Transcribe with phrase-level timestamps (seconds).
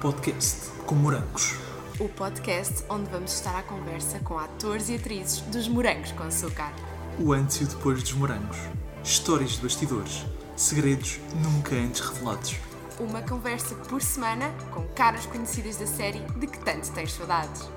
[0.00, 1.56] podcast com morangos.
[1.98, 6.72] O podcast onde vamos estar à conversa com atores e atrizes dos Morangos com Açúcar.
[7.18, 8.56] O antes e o depois dos morangos.
[9.02, 10.24] Histórias de bastidores.
[10.54, 12.54] Segredos nunca antes revelados.
[13.00, 17.68] Uma conversa por semana com caras conhecidas da série de que tanto tens saudades.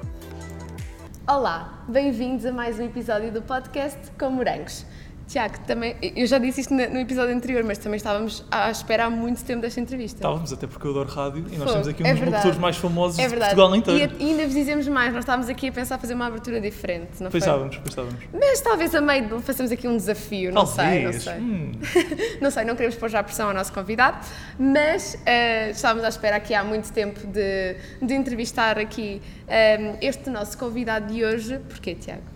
[1.28, 4.86] Olá, bem-vindos a mais um episódio do podcast com Morangos.
[5.32, 9.10] Tiago, também, eu já disse isto no episódio anterior, mas também estávamos à espera há
[9.10, 10.18] muito tempo desta entrevista.
[10.18, 12.58] Estávamos, até porque eu adoro rádio e nós Fogo, temos aqui um é dos locutores
[12.58, 13.38] mais famosos É de.
[13.38, 14.14] Portugal inteiro.
[14.20, 17.32] E, ainda vos dizemos mais, nós estávamos aqui a pensar fazer uma abertura diferente, não
[17.32, 17.40] foi?
[17.40, 18.16] Pensávamos, pensávamos.
[18.34, 21.24] Mas talvez a meio de fazermos aqui um desafio, não sei, não Talvez.
[21.24, 21.34] sei.
[21.36, 21.72] Hum,
[22.42, 24.18] Não sei, não queremos pôr já pressão ao nosso convidado,
[24.60, 30.30] mas eh, estávamos à espera aqui há muito tempo de, de entrevistar aqui eh, este
[30.30, 31.60] nosso convidado de hoje.
[31.70, 32.31] Porquê, Tiago?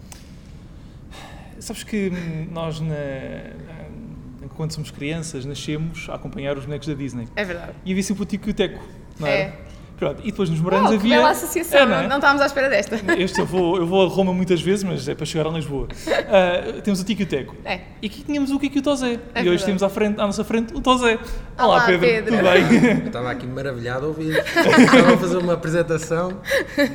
[1.60, 2.12] Sabes que
[2.52, 2.96] nós, na,
[4.56, 7.28] quando somos crianças, nascemos a acompanhar os bonecos da Disney.
[7.36, 7.74] É verdade.
[7.86, 8.84] E havia sempre o Tico e o Teco,
[9.20, 9.54] não É.
[9.98, 11.16] Pronto, e depois nos morangos Oh, que havia...
[11.18, 12.08] bela associação, É, não, é?
[12.08, 13.00] não estávamos à espera desta.
[13.18, 15.88] Este eu vou, eu vou a Roma muitas vezes, mas é para chegar a Lisboa.
[16.28, 17.56] Ah, temos o Tico e o Teco.
[17.64, 17.82] É.
[18.02, 19.06] E aqui tínhamos o Kiko e o Tozé.
[19.14, 19.50] e verdade.
[19.50, 21.20] hoje temos à, frente, à nossa frente o Tozé.
[21.58, 22.00] Olá, Olá, Pedro.
[22.02, 22.36] Pedro.
[22.38, 22.90] Tudo bem?
[23.02, 24.36] Eu estava aqui maravilhado a ouvir.
[24.38, 26.42] Estava a fazer uma apresentação,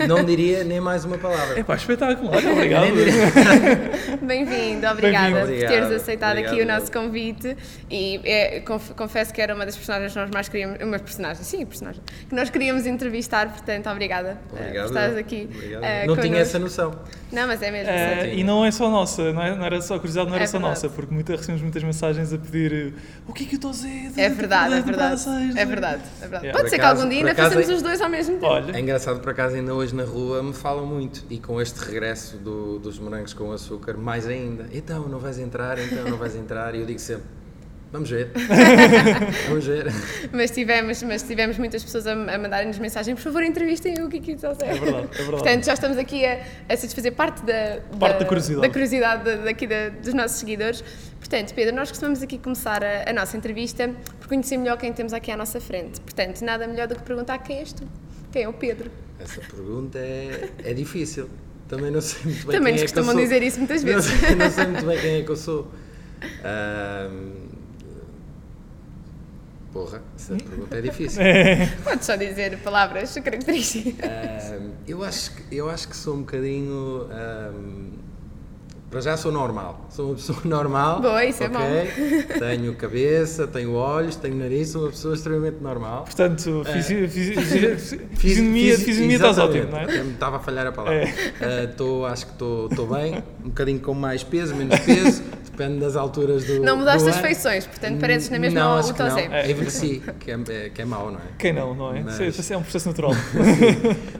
[0.09, 1.59] não diria nem mais uma palavra.
[1.59, 2.29] É pá, espetáculo.
[2.35, 2.87] Olha, obrigado.
[4.23, 5.71] Bem-vindo, obrigada por Obrigado.
[5.71, 7.57] teres aceitado Obrigado, aqui o nosso convite.
[7.91, 10.79] E é, conf- confesso que era uma das personagens que nós mais queríamos.
[10.83, 12.03] Uma personagem, sim, personagem.
[12.29, 14.87] Que nós queríamos entrevistar, portanto, obrigada eh, por Obrigado.
[14.87, 15.49] estares aqui.
[15.55, 15.83] Obrigado.
[15.85, 16.95] eh, não tinha essa noção.
[17.33, 17.87] Não, mas é mesmo.
[17.93, 18.35] Sério.
[18.35, 20.47] e não é só nossa, não, é- não era só a curiosidade, não era É
[20.47, 20.75] só verdade.
[20.83, 22.95] nossa, porque muita, recebemos muitas mensagens a pedir
[23.29, 25.23] o que é que o Tozé da- É da- verdade, da é verdade.
[25.23, 26.03] É não verdade, é verdade.
[26.47, 26.53] Yeah.
[26.53, 28.35] Pode Por ser que acaso- algum dia por ainda façamos é- os dois ao mesmo
[28.35, 28.47] tempo.
[28.47, 31.25] Olha, É engraçado, por acaso, ainda hoje na rua me falam muito.
[31.31, 34.67] E com este regresso do- dos morangos com açúcar, mais ainda.
[34.73, 36.75] Então, não vais entrar, então, não vais entrar.
[36.75, 37.25] E eu digo sempre,
[37.93, 38.31] vamos ver.
[39.49, 39.87] vamos ver.
[40.33, 44.37] Mas tivemos, mas tivemos muitas pessoas a, a mandarem-nos mensagem, por favor, entrevistem o Kiki
[44.37, 44.67] Tozé.
[44.67, 45.31] É verdade, é verdade.
[45.31, 48.63] Portanto, já estamos aqui a, a satisfazer parte da, Parte da curiosidade.
[48.67, 50.83] da curiosidade da- daqui da- dos nossos seguidores.
[51.19, 55.13] Portanto, Pedro, nós costumamos aqui começar a, a nossa entrevista por conhecer melhor quem temos
[55.13, 56.01] aqui à nossa frente.
[56.01, 57.85] Portanto, nada melhor do que perguntar quem és tu.
[58.33, 58.91] Quem é o Pedro?
[59.19, 61.29] Essa pergunta é, é difícil.
[61.69, 63.21] Também não sei muito bem Também quem nos é que eu costumam sou.
[63.23, 64.11] dizer isso muitas Não vezes.
[64.21, 65.71] sei- Não sei muito bem quem é que eu sou.
[69.73, 71.23] Porra, essa pergunta é difícil.
[71.85, 74.53] Podes só dizer palavras características.
[74.53, 77.09] Ahm, eu, acho que, eu acho que sou um bocadinho.
[78.91, 79.87] Para já sou normal.
[79.91, 81.01] Sou uma pessoa normal.
[81.01, 81.59] Boa, isso é ok?
[81.59, 82.39] bom.
[82.41, 86.03] Tenho cabeça, tenho olhos, tenho nariz, sou uma pessoa extremamente normal.
[86.05, 89.85] portanto, fisi, fisi, fisi, Fisi- fisionomia, fisi- fisionomia estás ótimo, não é?
[90.01, 91.01] Estava a falhar a palavra.
[91.05, 91.15] É.
[91.41, 95.95] Ah, tô- acho que estou bem, um bocadinho com mais peso, menos peso, depende das
[95.95, 96.61] alturas do.
[96.61, 99.09] Não mudaste do as feições, portanto, pareces na mesma não, o acho que não.
[99.09, 99.29] Tozé.
[99.31, 99.51] É.
[99.51, 101.23] Envelheci, que é, é, que é mau, não é?
[101.39, 102.03] Quem não, não é?
[102.03, 103.13] Mas- Isso é um processo natural.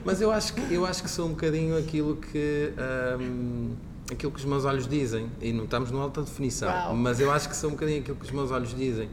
[0.05, 2.71] Mas eu acho que, eu acho que sou um bocadinho aquilo que.
[2.77, 3.71] ahm,
[4.11, 5.29] aquilo que os meus olhos dizem.
[5.41, 6.69] E não estamos numa alta definição.
[6.69, 6.95] Uau.
[6.95, 9.09] Mas eu acho que sou um bocadinho aquilo que os meus olhos dizem.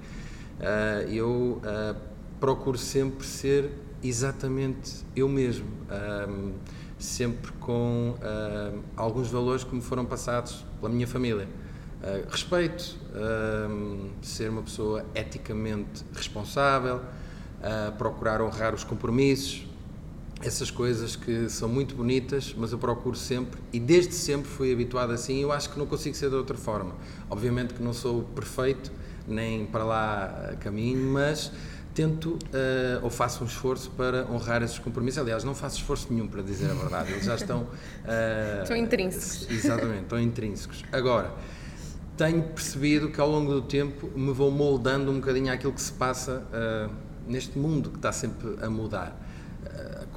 [0.61, 1.95] Ah, eu ah,
[2.41, 3.71] procuro sempre ser
[4.03, 5.67] exatamente eu mesmo.
[5.91, 6.53] Ahm,
[6.99, 8.17] sempre com
[8.97, 11.49] alguns valores que me foram passados pela minha família.
[12.03, 12.97] Ah, respeito,
[14.21, 17.01] ser uma pessoa eticamente responsável,
[17.63, 19.68] ah, procurar honrar os compromissos,
[20.43, 25.13] essas coisas que são muito bonitas, mas eu procuro sempre e desde sempre fui habituado
[25.13, 25.43] assim.
[25.43, 26.95] Eu acho que não consigo ser de outra forma.
[27.29, 28.93] Obviamente que não sou perfeito,
[29.27, 31.51] nem para lá eh, caminho, mas
[31.93, 35.21] tento eh, ou faço um esforço para honrar esses compromissos.
[35.21, 37.67] Aliás, não faço esforço nenhum para dizer a verdade, eles já estão.
[38.07, 39.51] eh, Estão intrínsecos.
[39.51, 40.85] Exatamente, estão intrínsecos.
[40.93, 41.35] Agora,
[42.17, 45.93] tenho percebido que ao longo do tempo me vou moldando um bocadinho àquilo que se
[45.93, 46.91] passa ah,
[47.29, 49.28] neste mundo que está sempre a mudar.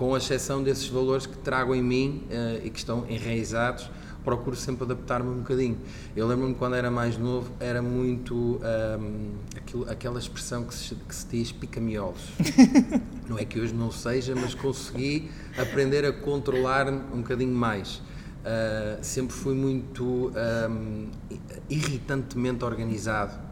[0.01, 3.87] Com exceção desses valores que trago em mim ah, e que estão enraizados,
[4.23, 5.77] procuro sempre adaptar-me um bocadinho.
[6.15, 11.13] Eu lembro-me quando era mais novo, era muito ahm, aquilo- aquela expressão que se, que
[11.13, 12.31] se diz pica-miolos.
[13.29, 17.97] não é que hoje não seja, mas consegui aprender a controlar um bocadinho mais.
[18.41, 20.31] Uh, sempre fui muito
[20.67, 21.11] um,
[21.69, 23.50] irritantemente organizado.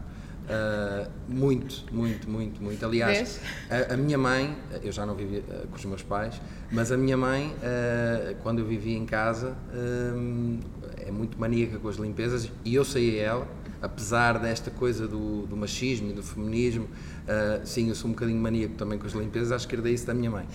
[0.50, 2.84] Uh, muito, muito, muito, muito.
[2.84, 6.40] Aliás, a, a minha mãe, eu já não vivia uh, com os meus pais,
[6.72, 10.58] mas a minha mãe, uh, quando eu vivia em casa, um,
[10.96, 13.48] é muito maníaca com as limpezas e eu sei a ela,
[13.80, 16.88] apesar desta coisa do, do machismo e do feminismo,
[17.64, 20.12] sim, eu sou um bocadinho maníaco também com as limpezas, acho que herdei isso da
[20.12, 20.46] minha mãe.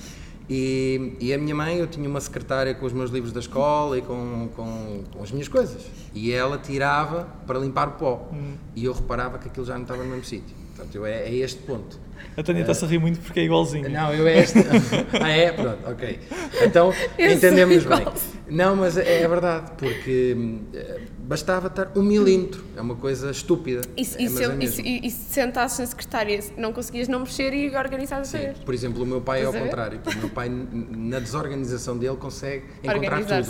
[0.50, 3.97] E, e a minha mãe, eu tinha uma secretária com os meus livros da escola
[3.97, 5.86] e com, com, com as minhas coisas.
[6.13, 8.30] E ela tirava para limpar o pó.
[8.75, 10.56] E eu reparava que aquilo já não estava no mesmo sítio.
[10.75, 12.00] Portanto, eu, é, é este ponto.
[12.38, 13.90] A Tânia está-se a rir muito porque é igualzinho.
[13.90, 14.60] Não, eu é esta.
[15.22, 15.52] ah, é?
[15.52, 16.20] Pronto, ok.
[16.64, 18.06] Então, Eu entendemos bem.
[18.48, 22.64] Não, mas é, é verdade, porque hum, eh, bastava estar um milímetro.
[22.78, 23.82] É uma coisa estúpida.
[23.98, 26.72] E, se- É, e, se, é e, se, e, e se sentasses na secretária, não
[26.72, 28.58] conseguias não mexer e organizar Sim, vez?
[28.60, 30.00] por exemplo, o meu pai é ao contrário.
[30.06, 33.50] O meu pai, na desorganização dele, consegue encontrar tudo.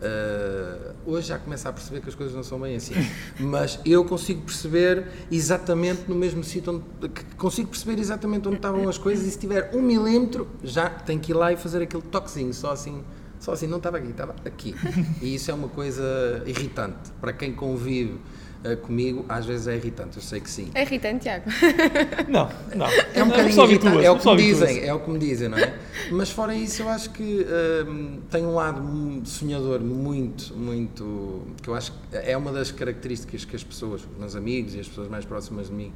[0.00, 2.94] Uh, hoje já começa a perceber que as coisas não são bem assim.
[3.40, 7.10] Mas eu consigo perceber exatamente no mesmo sítio onde.
[7.36, 11.32] Consigo perceber exatamente onde estavam as coisas e se tiver um milímetro, já tenho que
[11.32, 13.02] ir lá e fazer aquele toquezinho, só assim.
[13.38, 14.74] Só assim, não estava aqui, estava aqui.
[15.20, 17.10] E isso é uma coisa irritante.
[17.20, 18.18] Para quem convive
[18.64, 20.70] uh, comigo, às vezes é irritante, eu sei que sim.
[20.74, 21.44] É irritante, Tiago.
[22.28, 22.86] Não, não.
[22.86, 25.48] É um Não, bocadinho irritante, é o que me dizem, é o que me dizem,
[25.48, 25.74] não é?
[26.10, 27.46] Mas fora isso, eu acho que
[27.86, 28.82] hum, tem um lado
[29.24, 34.18] sonhador muito, muito, que eu acho que é uma das características que as pessoas, os
[34.18, 35.92] meus amigos e as pessoas mais próximas de mim,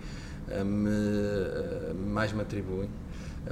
[0.64, 2.88] me, hum, mais me atribuem.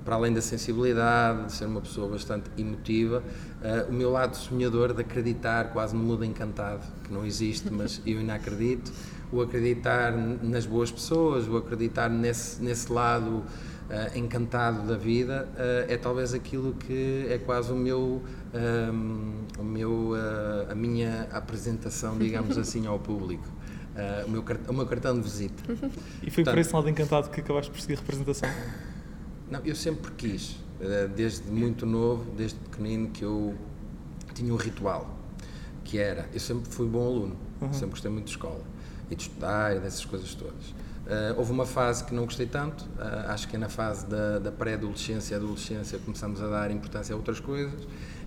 [0.04, 3.22] Para além da sensibilidade, de ser uma pessoa bastante emotiva,
[3.62, 8.00] eh, o meu lado sonhador de acreditar quase no mundo encantado, que não existe, mas
[8.06, 8.92] eu ainda acredito,
[9.32, 13.42] o acreditar nas boas pessoas, o acreditar nesse, nesse lado
[13.90, 18.22] eh, encantado da vida, eh, é talvez aquilo que é quase o meu,
[18.52, 23.48] ehm, o meu, eh, a minha apresentação, digamos assim, ao público.
[23.98, 25.62] Eh, o, meu, o meu cartão de visita.
[26.22, 28.48] E foi por Portanto- esse lado encantado que acabaste por seguir a representação.
[29.50, 33.54] Não, eu sempre quis, eh, desde muito novo, desde pequenino, que eu
[34.34, 35.18] tinha um ritual,
[35.84, 37.36] que era, eu sempre fui bom aluno,
[37.72, 38.60] sempre gostei muito de escola,
[39.10, 40.74] e de estudar e dessas coisas todas.
[41.06, 44.38] Eh, houve uma fase que não gostei tanto, eh, acho que é na fase da,
[44.38, 47.80] da pré-adolescência e adolescência começamos a dar importância a outras coisas,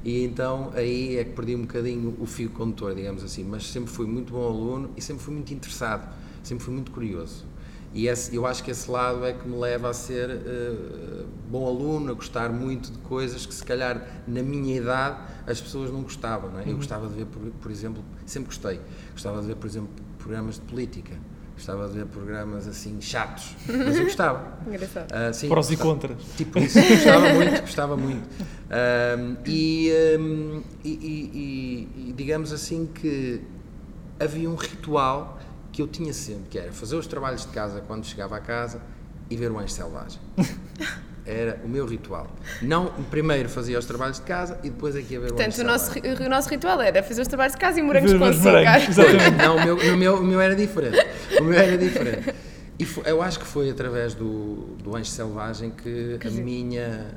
[0.04, 3.92] e então aí é que perdi um bocadinho o fio condutor, digamos assim, mas sempre
[3.92, 6.08] fui muito bom aluno e sempre fui muito interessado,
[6.44, 7.46] sempre fui muito curioso.
[7.94, 11.68] E esse- eu acho que esse lado é que me leva a ser eh, bom
[11.68, 16.02] aluno, a gostar muito de coisas que se calhar na minha idade as pessoas não
[16.02, 16.52] gostavam.
[16.52, 16.70] Não é?
[16.70, 18.80] Eu gostava de ver, por, por exemplo, sempre gostei,
[19.12, 21.18] gostava de ver, por exemplo, programas de política,
[21.62, 24.58] gostava de ver programas assim chatos, mas eu gostava.
[24.66, 25.12] Engraçado.
[25.14, 25.94] Ah, sim, Prós e gostava.
[25.94, 26.24] contras.
[26.36, 28.28] Tipo isso, gostava muito, gostava muito.
[28.72, 29.90] Ahm, e,
[30.84, 33.42] e- e- e- e digamos assim que
[34.20, 35.40] havia um ritual
[35.72, 38.82] que eu tinha sempre, que era fazer os trabalhos de casa quando chegava a casa
[39.30, 40.20] e ver o Anjo Selvagem.
[41.26, 42.28] Era o meu ritual.
[42.62, 45.64] Não, primeiro fazia os trabalhos de casa e depois aqui ia ver o Portanto, o
[45.64, 45.92] nosso,
[46.26, 48.78] o nosso ritual era fazer os trabalhos de casa e morangos Ver com açúcar.
[48.90, 49.38] exatamente.
[49.38, 50.98] Não, o meu, no meu, o meu era diferente.
[51.40, 52.34] O meu era diferente.
[52.80, 57.12] E fo- eu acho que foi através do, do Anjo Selvagem que a minha,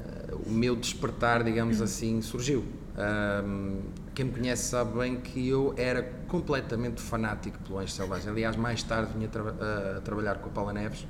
[0.46, 2.62] o meu despertar, digamos assim, surgiu.
[2.98, 3.78] Ahm,
[4.14, 8.28] quem me conhece sabe bem que eu era completamente fanático pelo Anjo Selvagem.
[8.30, 9.56] Aliás, mais tarde vinha traba-
[9.96, 11.06] a, trabalhar com a Paula Neves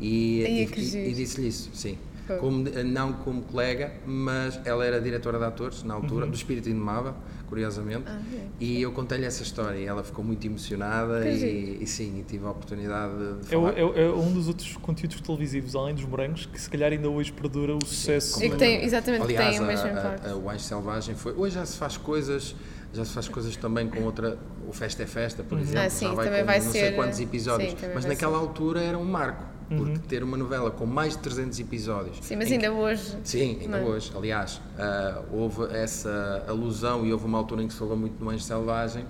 [0.00, 0.64] e, e-
[0.96, 1.96] e- e disse-lhe isso, sim.
[2.38, 6.30] Como, não como colega, mas ela era diretora de atores na altura, Uhum.
[6.30, 7.14] do Espírito Indomável,
[7.48, 8.04] curiosamente.
[8.06, 8.46] Ah, é.
[8.60, 12.46] E eu contei-lhe essa história e ela ficou muito emocionada e, e sim, e tive
[12.46, 13.76] a oportunidade de, de É, falar.
[13.76, 17.32] é é um dos outros conteúdos televisivos, além dos morangos, que se calhar ainda hoje
[17.32, 18.42] perdura o sucesso.
[18.42, 20.28] E que tem, exatamente, que Aliás, tem o mesmo a- impacto.
[20.28, 21.32] a- o Anjo Selvagem foi.
[21.34, 22.54] Hoje já se faz coisas,
[22.92, 24.38] já se faz coisas também com outra.
[24.66, 26.78] O Festa é Festa, por exemplo, Ah, sim, já vai também com vai não ser-
[26.78, 27.72] sei quantos episódios.
[27.72, 28.44] sim, mas naquela ser.
[28.44, 29.44] altura era um marco,
[29.76, 32.18] porque ter uma novela com mais de 300 episódios.
[32.20, 33.16] Sim, mas ainda hoje.
[33.24, 33.90] Sim, ainda Não é?
[33.90, 34.12] hoje.
[34.16, 38.30] Aliás, ah, houve essa alusão e houve uma altura em que se falou muito no
[38.30, 39.04] Anjo Selvagem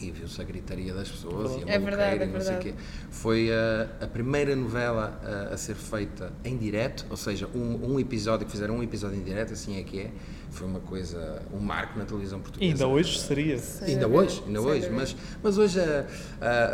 [0.00, 2.58] e viu-se a gritaria das pessoas e a É verdade, é e não sei o
[2.58, 2.72] verdade.
[2.72, 2.74] quê.
[3.10, 8.00] Foi ah, a primeira novela ah, a ser feita em direto, ou seja, um, um
[8.00, 10.10] episódio, que fizeram um episódio em direto, assim é que é.
[10.56, 12.72] Foi uma coisa, um marco na televisão E portuguesa.
[12.72, 13.60] ainda hoje seria.
[13.82, 16.06] Ainda hoje, ainda Sem hoje, mas, mas hoje a-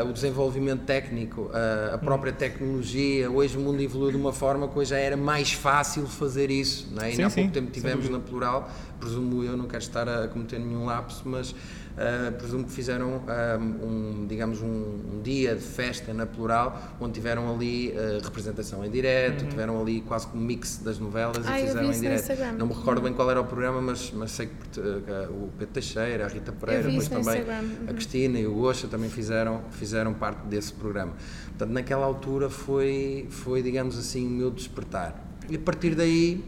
[0.00, 4.68] a- o desenvolvimento técnico, a, a própria tecnologia, hoje o mundo evoluiu de uma forma
[4.68, 7.06] que hoje já era mais fácil fazer isso, não é?
[7.06, 8.70] Sim, Ainda há sim, pouco tempo sem tivemos na plural,
[9.00, 11.52] presumo eu, não quero estar a cometer nenhum lapso, mas
[11.96, 17.14] ah, presumo que fizeram ah, um, digamos, um, um dia de festa na plural, onde
[17.14, 21.60] tiveram ali ah, representação em direto, tiveram ali quase como um mix das novelas Ah,
[21.60, 22.58] e fizeram em direto.
[22.58, 25.74] Não me recordo bem qual era o programa, mas, mas sei que ah, o Pedro
[25.74, 27.62] Teixeira, a Rita Pereira, depois no também Instagram.
[27.62, 27.88] Uhum.
[27.88, 31.12] a Cristina e o Gosha também fizeram, fizeram parte desse programa.
[31.48, 35.32] Portanto, naquela altura foi, foi, digamos assim, o meu despertar.
[35.48, 36.42] E a partir daí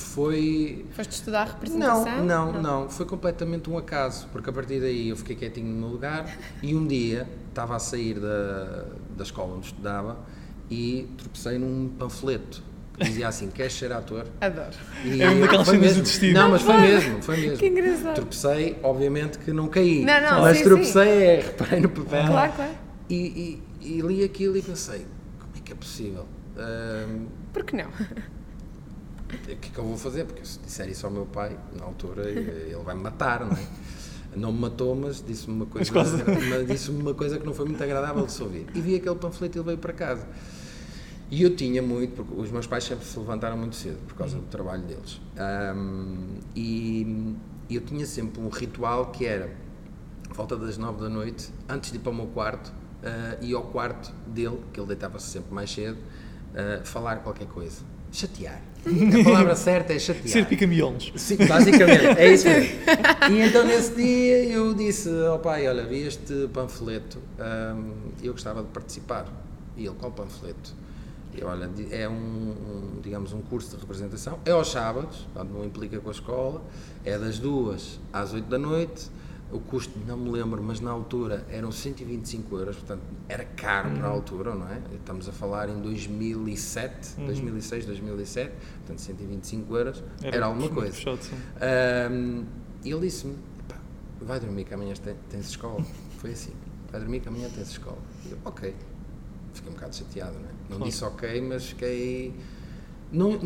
[0.00, 0.84] foi.
[0.92, 2.24] Foste estudar representação?
[2.24, 5.78] Não, não, não, foi completamente um acaso, porque a partir daí eu fiquei quietinho no
[5.80, 6.26] meu lugar
[6.62, 8.84] e um dia estava a sair da,
[9.16, 10.18] da escola onde estudava
[10.70, 12.62] e tropecei num panfleto
[12.96, 14.26] que dizia assim: Queres ser ator?
[14.40, 14.76] Adoro.
[15.04, 16.34] E É uma daquelas cenas do destino.
[16.34, 17.56] Não, mas foi mesmo, foi mesmo.
[17.58, 18.14] Que engraçado.
[18.14, 20.04] Tropecei, obviamente que não caí.
[20.04, 22.26] Não, não, mas sim, tropecei, é, reparei no papel.
[22.26, 22.72] Claro, claro.
[23.08, 25.06] E, e- e li aquilo e pensei,
[25.38, 26.26] como é que é possível?
[26.58, 27.88] Ahm, Por que não?
[29.34, 30.24] O que é que eu vou fazer?
[30.24, 33.66] Porque se disser isso ao meu pai, na altura, ele vai me matar, não é?
[34.36, 35.92] Não me matou, mas disse-me uma coisa,
[36.50, 38.66] mas disse-me uma coisa que não foi muito agradável de se ouvir.
[38.74, 40.26] E vi aquele panfleto e ele veio para casa.
[41.30, 44.36] E eu tinha muito, porque os meus pais sempre se levantaram muito cedo por causa
[44.36, 45.20] do trabalho deles.
[45.36, 47.36] Ahm, e
[47.70, 49.48] eu tinha sempre um ritual que era,
[50.34, 52.72] volta das nove da noite, antes de ir para o meu quarto,
[53.04, 55.98] ah, ir ao quarto dele, que ele deitava-se sempre mais cedo,
[56.54, 57.82] ah, falar qualquer coisa.
[58.10, 58.60] Chatear.
[58.86, 60.28] A palavra certa é chatear.
[60.28, 61.12] Ser pica-miolos.
[61.16, 62.70] Sim, basicamente, é isso mesmo.
[63.30, 67.18] E então nesse dia eu disse ao pai, olha, vi este panfleto
[68.22, 69.26] e eu gostava de participar.
[69.76, 70.74] E ele, qual panfleto?
[71.34, 75.64] E olha, é um, um, digamos, um curso de representação, é aos sábados, portanto não
[75.64, 76.62] implica com a escola,
[77.04, 79.08] é das duas às oito da noite,
[79.52, 84.06] o custo, não me lembro, mas na altura eram 125 euros, portanto era caro para
[84.06, 84.80] a altura, não é?
[84.94, 90.96] Estamos a falar em 2007, 2006, 2007, portanto 125 euros, era, alguma muito coisa.
[91.60, 92.44] Ahm,
[92.84, 93.36] E ele disse-me:
[93.68, 93.76] "Pá,
[94.20, 94.94] vai dormir que amanhã
[95.28, 95.84] tens escola.
[96.18, 96.52] Foi assim:
[96.90, 97.98] vai dormir que amanhã tens escola.
[98.26, 98.74] E eu, ok.
[99.52, 100.52] Fiquei um bocado chateado, não é?
[100.70, 100.84] Não Claro.
[100.84, 102.32] disse ok, mas fiquei.
[103.12, 103.36] Não,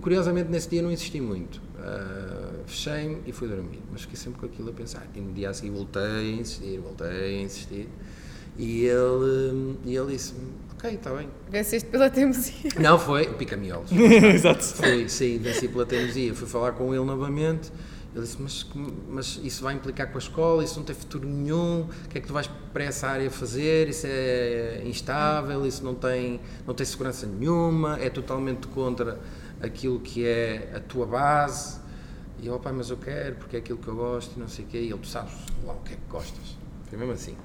[0.00, 1.60] curiosamente, nesse dia não insisti muito.
[1.82, 3.80] Ah, Fechei-me e fui dormir.
[3.90, 5.06] Mas fiquei sempre com aquilo a pensar.
[5.14, 7.88] E no dia a seguir voltei a insistir, voltei a insistir.
[8.56, 11.28] E ele, e ele disse-me: ok, está bem.
[11.50, 12.70] Venceste pela teimosia.
[12.78, 13.90] Não, foi pica-miolos.
[13.92, 14.62] Exato.
[14.64, 16.34] Fui, sim, venci pela teimosia.
[16.34, 17.72] Fui falar com ele novamente.
[18.14, 18.66] Ele disse: mas,
[19.08, 20.62] mas isso vai implicar com a escola?
[20.62, 21.82] Isso não tem futuro nenhum?
[21.82, 23.88] O que é que tu vais para essa área fazer?
[23.88, 25.66] Isso é instável?
[25.66, 27.98] Isso não tem, não tem segurança nenhuma?
[28.00, 29.18] É totalmente contra
[29.62, 31.78] aquilo que é a tua base?
[32.42, 34.48] E eu, "Oh, pai, mas eu quero, porque é aquilo que eu gosto e não
[34.48, 34.78] sei o quê.
[34.78, 35.32] E ele: tu sabes
[35.64, 36.56] lá o que é que gostas?
[36.88, 37.36] Foi mesmo assim.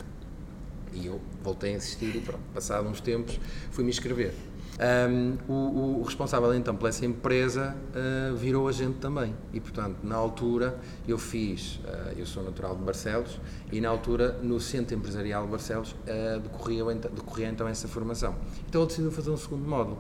[0.94, 3.38] E eu voltei a insistir e pronto, passado uns tempos
[3.72, 4.34] fui-me inscrever.
[4.80, 10.16] Ahm, o, o responsável então por essa empresa ah, virou agente também e portanto na
[10.16, 13.40] altura eu fiz, ah, eu sou natural de Barcelos
[13.72, 17.88] e na altura no Centro Empresarial de Barcelos ah, decorria, o ent- decorria então essa
[17.88, 18.36] formação.
[18.68, 19.98] Então ele decidiu fazer um segundo módulo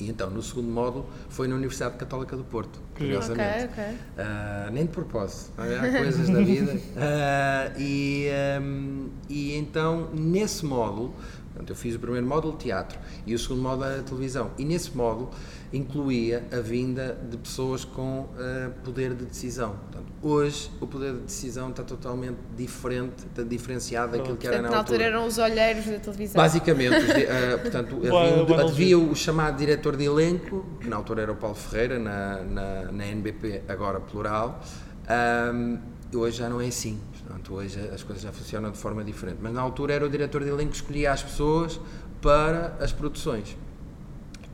[0.00, 3.64] e então no segundo módulo foi na Universidade Católica do Porto, curiosamente.
[3.64, 3.98] Ok, ok.
[4.18, 5.78] Ah, nem de propósito, é?
[5.78, 6.80] há coisas da vida.
[6.96, 11.14] Ah, e, ahm, e então, nesse módulo,
[11.60, 14.50] portanto, eu fiz o primeiro módulo teatro e o segundo módulo era televisão.
[14.58, 15.30] E nesse módulo
[15.72, 19.76] incluía a vinda de pessoas com ah, poder de decisão.
[19.76, 24.70] Portanto, hoje o poder de decisão está totalmente diferente, está diferenciado daquilo que era Portanto,
[24.70, 26.42] na na altura eram os olheiros da televisão.
[26.42, 31.36] Basicamente, ah, portanto, havia, havia o chamado diretor de elenco, que na altura era o
[31.36, 34.60] Paulo Ferreira, na, na, na NBP, agora plural.
[35.08, 35.78] Ahm,
[36.14, 37.00] hoje já não é assim.
[37.30, 39.38] Portanto, hoje as coisas já funcionam de forma diferente.
[39.40, 41.80] Mas na altura era o diretor de elenco que escolhia as pessoas
[42.20, 43.56] para as produções.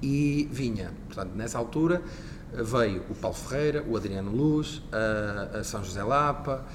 [0.02, 2.02] E vinha, portanto, nessa altura
[2.52, 6.66] veio o Paulo Ferreira, o Adriano Luz, a, a São José Lapa,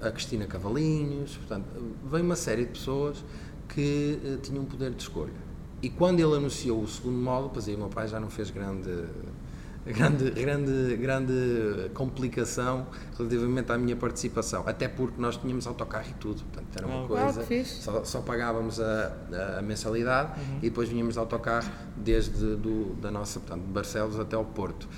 [0.00, 1.66] a, a Cristina Cavalinhos, portanto,
[2.08, 3.24] veio uma série de pessoas
[3.68, 5.32] que eh, tinham poder de escolha.
[5.82, 8.50] E quando ele anunciou o segundo módulo, pois aí o meu pai já não fez
[8.50, 8.90] grande,
[9.86, 16.42] grande, grande, grande complicação relativamente à minha participação, até porque nós tínhamos autocarro e tudo,
[16.44, 17.82] portanto era uma Ah, coisa, fixe.
[17.82, 19.12] só, só pagávamos a,
[19.58, 24.36] a mensalidade e depois vinhamos de autocarro desde do, da nossa, portanto, de Barcelos até
[24.36, 24.88] ao Porto.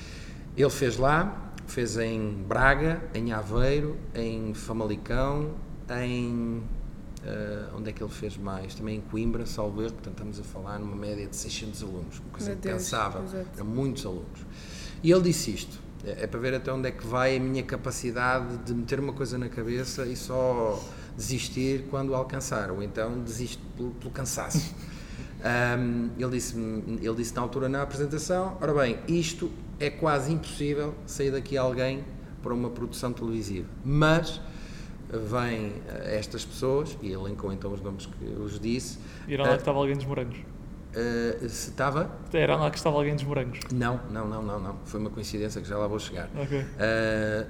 [0.57, 5.53] Ele fez lá, fez em Braga, em Aveiro, em Famalicão,
[5.91, 6.63] em
[7.25, 8.75] eh, onde é que ele fez mais?
[8.75, 12.31] Também em Coimbra, salvo erro, portanto estamos a falar numa média de 600 alunos, uma
[12.31, 13.23] coisa Meu Deus, impensável,
[13.55, 14.41] eram muitos alunos.
[15.03, 17.63] E ele disse isto, é, é para ver até onde é que vai a minha
[17.63, 20.81] capacidade de meter uma coisa na cabeça e só
[21.17, 24.75] desistir quando alcançar, ou então desisto pelo, pelo cansaço.
[25.45, 30.95] Ahm, ele, disse, ele disse na altura na apresentação, ora bem, isto é quase impossível
[31.05, 32.05] sair daqui alguém
[32.41, 34.41] para uma produção televisiva, mas
[35.11, 39.49] vêm eh, estas pessoas, e elencou então os nomes que os disse, E era lá
[39.51, 40.39] que estava alguém dos morangos.
[40.95, 42.11] Eh, se estava...
[42.33, 43.61] Era lá que estava alguém dos morangos.
[43.73, 46.29] Não, não, não, não, não, foi uma coincidência que já lá vou chegar.
[46.37, 46.65] Ok.
[46.79, 47.47] Eh,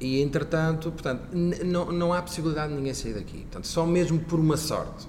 [0.00, 4.56] e entretanto, portanto, não há possibilidade de ninguém sair daqui, portanto, só mesmo por uma
[4.56, 5.06] sorte.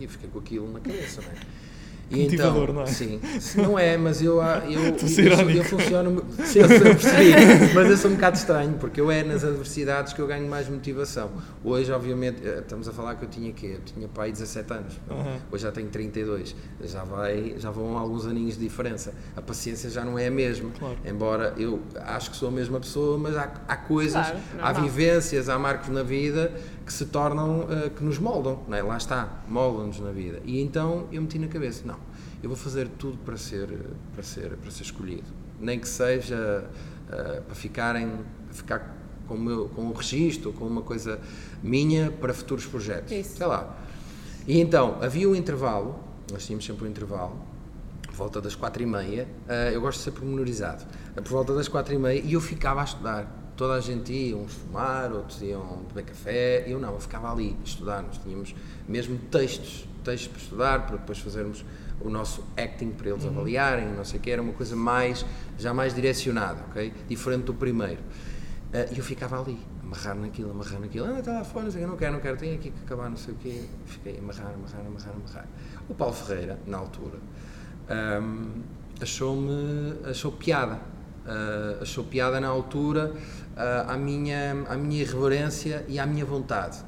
[0.00, 1.57] E eu fiquei com aquilo na cabeça, não é?
[2.10, 2.86] E Motivador, então, não é?
[2.86, 3.20] Sim,
[3.56, 7.32] não é, mas eu, ah, eu, eu, eu, funciono, sim, eu percebi,
[7.74, 10.68] mas eu sou um bocado estranho, porque eu é nas adversidades que eu ganho mais
[10.68, 11.30] motivação.
[11.62, 13.74] Hoje, obviamente, eh, estamos a falar que eu tinha quê?
[13.74, 14.94] Eu tinha pai 17 anos?
[15.10, 15.36] Aham.
[15.52, 19.12] hoje já tenho 32, já, vai, já vão alguns aninhos de diferença.
[19.36, 20.96] A paciência já não é a mesma, Claro.
[21.04, 25.48] embora eu acho que sou a mesma pessoa, mas há, há coisas, Claro, há vivências,
[25.50, 26.52] há marcos na vida
[26.86, 28.82] que se tornam, eh, que nos moldam, não é?
[28.82, 30.40] lá está, moldam-nos na vida.
[30.44, 31.96] E então eu meti na cabeça, não,
[32.42, 33.68] eu vou fazer tudo para ser,
[34.14, 35.26] para ser, para ser escolhido.
[35.60, 36.64] Nem que seja
[37.08, 41.20] uh, para ficarem, ficar com o, meu, com o registro, com uma coisa
[41.62, 43.12] minha para futuros projetos.
[43.12, 43.36] Isso.
[43.36, 43.76] Sei lá.
[44.46, 45.98] E então, havia um intervalo,
[46.32, 47.38] nós tínhamos sempre um intervalo,
[48.02, 50.84] por volta das quatro e meia, uh, eu gosto de ser pormenorizado,
[51.16, 53.34] uh, por volta das quatro e meia, e eu ficava a estudar.
[53.56, 57.56] Toda a gente ia, uns fumar, outros iam beber café, eu não, eu ficava ali
[57.60, 58.54] a estudar, nós tínhamos
[58.86, 61.64] mesmo textos, textos para estudar, para depois fazermos
[62.00, 65.24] o nosso acting para eles avaliarem, não sei o que, era uma coisa mais,
[65.58, 66.92] já mais direcionada, ok?
[67.08, 68.00] Diferente do primeiro.
[68.72, 71.06] Uh, e eu ficava ali, amarrar naquilo, amarrar naquilo.
[71.06, 73.16] Ah, está lá fora, não sei não quero, não quero, tenho aqui que acabar, não
[73.16, 73.64] sei o quê.
[73.86, 75.48] Fiquei amarrar, amarrar, amarrar, amarrar.
[75.88, 77.18] O Paulo Ferreira, na altura,
[78.22, 78.62] um,
[79.00, 80.78] achou-me, achou piada.
[81.24, 86.78] Uh, achou piada na altura uh, à, minha, à minha irreverência e à minha vontade.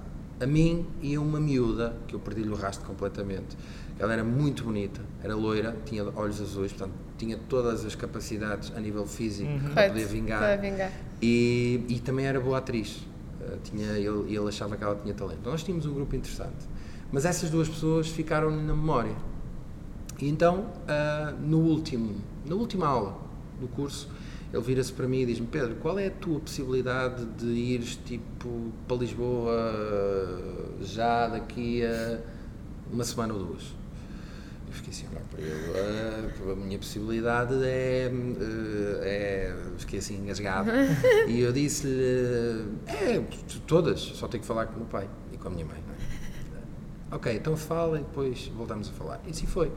[0.40, 3.56] A mim e a uma miúda, que eu perdi-lhe o rastro completamente.
[4.00, 8.80] Ela era muito bonita, era loira, tinha olhos azuis, portanto, tinha todas as capacidades a
[8.80, 9.74] nível físico Uhum.
[9.74, 10.38] para poder vingar.
[10.40, 10.90] para vingar.
[11.20, 12.96] E, e também era boa atriz.
[13.40, 15.40] Uh, tinha, ele, ele achava que ela tinha talento.
[15.44, 16.66] Nós tínhamos um grupo interessante.
[17.12, 19.14] Mas essas duas pessoas ficaram na memória.
[20.18, 22.14] E então, uh, no último,
[22.46, 23.18] na última aula
[23.60, 24.08] do curso,
[24.52, 28.72] ele vira-se para mim e diz-me: Pedro, qual é a tua possibilidade de ires tipo
[28.88, 32.18] para Lisboa uh, já daqui a
[32.90, 33.78] uma semana ou duas?
[34.70, 35.72] Eu fiquei assim a olhar para ele.
[36.48, 38.08] "Ah, a minha possibilidade é.
[38.08, 40.70] eh, é fiquei assim engasgado.
[41.26, 43.20] e eu disse-lhe: É,
[43.66, 45.82] todas, só tenho que falar com o meu pai e com a minha mãe.
[47.10, 47.14] É?
[47.16, 49.20] Ok, então fala e depois voltamos a falar.
[49.26, 49.72] E assim foi.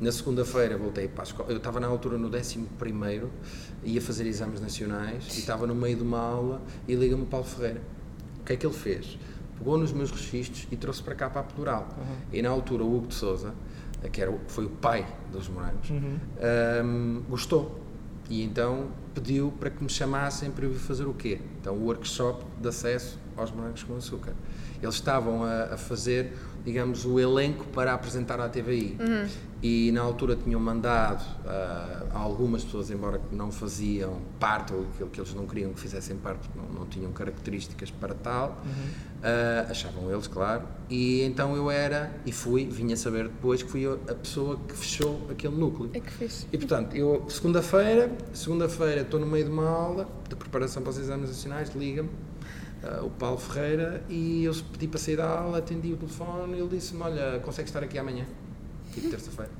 [0.00, 1.50] Na segunda-feira voltei para a escola.
[1.50, 2.60] Eu estava na altura no 11,
[3.82, 7.44] ia fazer exames nacionais e estava no meio de uma aula e liga-me o Paulo
[7.44, 7.82] Ferreira.
[8.40, 9.18] O que é que ele fez?
[9.58, 11.88] Pegou nos meus registros e trouxe para cá para a plural.
[12.32, 13.52] E na altura o Hugo de Souza,
[14.12, 17.80] que era, foi o pai dos morangos, hum, gostou.
[18.30, 21.40] E então pediu para que me chamassem para eu vir fazer o quê?
[21.60, 24.34] Então o workshop de acesso aos morangos com açúcar.
[24.82, 26.36] Eles estavam a, a fazer,
[26.68, 28.96] digamos, o elenco para apresentar à TVI.
[29.60, 31.24] E na altura tinham mandado
[32.12, 36.16] a algumas pessoas, embora não faziam parte, ou aquilo que eles não queriam que fizessem
[36.16, 38.62] parte, porque não, não tinham características para tal,
[39.22, 40.62] ah, achavam eles, claro.
[40.90, 45.26] E então eu era, e fui, vinha saber depois, que fui a pessoa que fechou
[45.30, 45.90] aquele núcleo.
[45.94, 46.46] É que fixe.
[46.52, 50.98] E portanto, eu segunda-feira, segunda-feira estou no meio de uma aula de preparação para os
[50.98, 52.10] exames nacionais, liga-me
[52.82, 56.60] ah, o Paulo Ferreira e eu pedi para sair da aula, atendi o telefone e
[56.60, 58.26] ele disse-me, olha, consegue estar aqui amanhã?
[58.92, 59.50] Tipo terça-feira.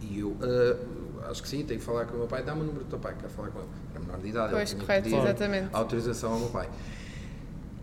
[0.00, 2.64] E eu, ah, acho que sim, tenho que falar com o meu pai, dá-me o
[2.64, 3.68] número do teu pai, quero falar com ele.
[3.94, 5.68] Era menor de idade, Pois, ele correto, exatamente.
[5.72, 6.68] autorização ao meu pai.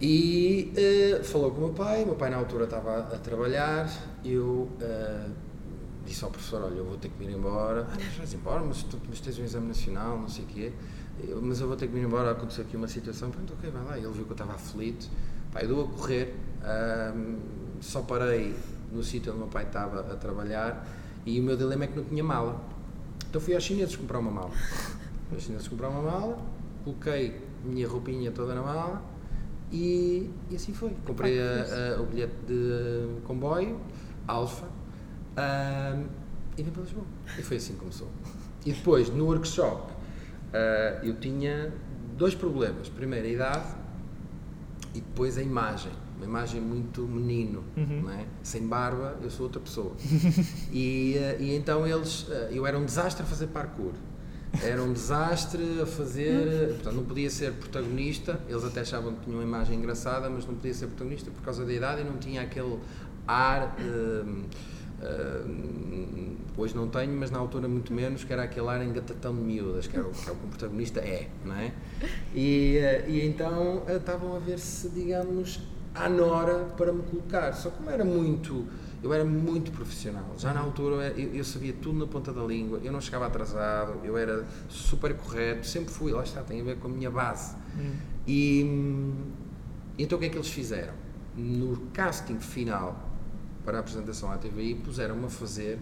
[0.01, 3.17] E eh, falou com o meu pai, o meu pai na altura estava a, a
[3.17, 3.89] trabalhar,
[4.23, 5.27] eu eh,
[6.05, 7.85] disse ao professor, olha, eu vou ter que ir embora.
[7.91, 10.71] Ah, mas vais embora, mas, tu, mas tens um exame nacional, não sei o quê.
[11.27, 13.29] Eu, mas eu vou ter que me ir embora, aconteceu aqui uma situação.
[13.29, 13.97] Pronto, ok, vai lá.
[13.97, 15.09] Ele viu que eu estava aflito.
[15.51, 16.35] Pai, eu dou a correr,
[17.81, 18.55] só parei
[18.91, 20.87] no sítio onde o meu pai estava a trabalhar
[21.25, 22.61] e o meu dilema é que não tinha mala.
[23.29, 24.49] Então fui aos chineses comprar uma mala.
[24.51, 26.37] Fui aos chineses comprar uma mala,
[26.83, 29.01] coloquei a minha roupinha toda na mala
[29.71, 30.91] e, e assim foi.
[31.05, 33.79] Comprei a- a- o bilhete de comboio,
[34.27, 34.65] Alfa,
[35.35, 36.05] ahm,
[36.57, 37.05] e vim para Lisboa.
[37.37, 38.07] E foi assim que começou.
[38.65, 39.88] E depois, no workshop,
[40.53, 41.71] ah, eu tinha
[42.17, 42.89] dois problemas.
[42.89, 43.75] Primeiro, a idade
[44.93, 45.91] e depois a imagem.
[46.17, 48.25] Uma imagem muito menino, não é?
[48.43, 49.95] sem barba, eu sou outra pessoa.
[50.69, 53.93] e, eh, e então eles, eh, eu era um desastre a fazer parkour.
[54.61, 59.35] Era um desastre a fazer, portanto não podia ser protagonista, eles até achavam que tinha
[59.37, 62.41] uma imagem engraçada, mas não podia ser protagonista por causa da idade e não tinha
[62.41, 62.79] aquele
[63.25, 64.43] ar, hum,
[65.01, 69.41] hum, hoje não tenho, mas na altura muito menos, que era aquele ar engatatão de
[69.41, 71.71] miúdas, que, era o, que é o que protagonista é, não é?
[72.33, 75.61] E, eh, e então eh, estavam a ver se, digamos,
[75.95, 77.53] à Nora para me colocar.
[77.53, 78.65] Só como era muito,
[79.01, 80.33] eu era muito profissional.
[80.37, 83.99] Já na altura eu, eu- sabia tudo na ponta da língua, eu não chegava atrasado,
[84.03, 87.55] eu era super correto, sempre fui, lá está, tem a ver com a minha base.
[88.27, 89.13] E hum,
[89.97, 90.93] então o que é que eles fizeram?
[91.35, 93.08] No casting final
[93.65, 95.79] para a apresentação à TVI, puseram-me a fazer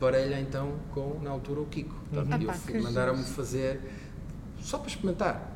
[0.00, 1.94] parelha então com, na altura, o Kiko.
[2.12, 3.80] Portanto, eu fui- que mandaram-me fazer
[4.60, 5.52] só para experimentar.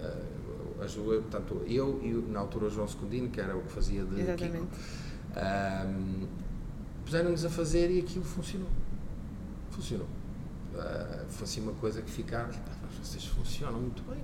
[0.00, 3.72] Eh, as duas- portanto, eu e na altura o João Secundino, que era o que
[3.72, 4.58] fazia de Exatamente.
[4.58, 4.68] Kiko,
[5.36, 6.26] ahm,
[7.04, 8.68] puseram-nos a fazer e aquilo funcionou.
[9.70, 10.06] Funcionou.
[10.74, 14.22] Ah, foi assim uma coisa que ficava, "Pá, mas vocês funcionam muito bem.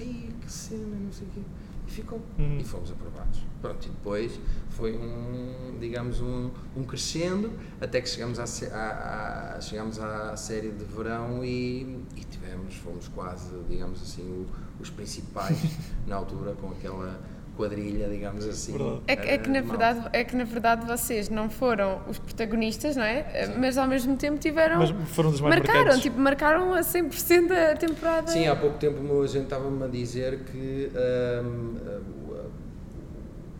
[0.00, 1.40] Ai, que cena, não sei o quê.
[1.86, 2.20] E ficou.
[2.38, 2.58] Uhum.
[2.58, 3.40] E fomos aprovados.
[3.60, 8.44] Pronto, e depois foi um, digamos, um, um crescendo, até que chegamos à,
[8.74, 14.46] à, à- chegamos à série de verão e, e tivemos, fomos quase, digamos assim, o-
[14.80, 15.58] os principais
[16.06, 17.20] na altura, com aquela
[17.56, 18.74] quadrilha, digamos assim.
[19.06, 22.18] É que, é que, na de verdade, é que na verdade vocês não foram os
[22.18, 23.54] protagonistas, não é?
[23.58, 24.78] Mas ao mesmo tempo tiveram.
[24.78, 28.30] Mas foram dos mais marcaram, tipo, marcaram a 100% a temporada.
[28.30, 32.44] Sim, há pouco tempo a gente estava-me a dizer que ahm, ah,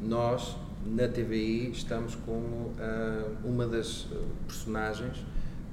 [0.00, 4.06] nós, na TVI, estamos como ah, uma das
[4.46, 5.24] personagens,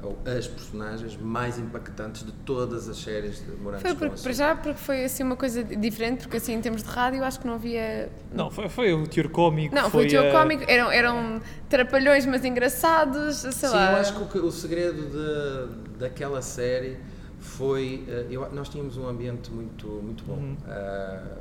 [0.03, 4.23] ou as personagens mais impactantes de todas as séries de Morangos Foi com porque, Açúcar.
[4.23, 7.23] para já porque foi assim uma coisa diferente, porque assim em termos de rádio eu
[7.23, 8.09] acho que não havia.
[8.33, 9.75] Não, foi, foi o teor cómico.
[9.75, 13.91] Não, foi, o teu a- cómico, eram, eram trapalhões, mas engraçados, sei Sim, lá.
[13.91, 16.97] eu acho que o, que- o segredo de- daquela série
[17.39, 18.03] foi.
[18.07, 20.57] eh, eu- nós tínhamos um ambiente muito, muito bom, Uhum.
[20.67, 21.37] ah,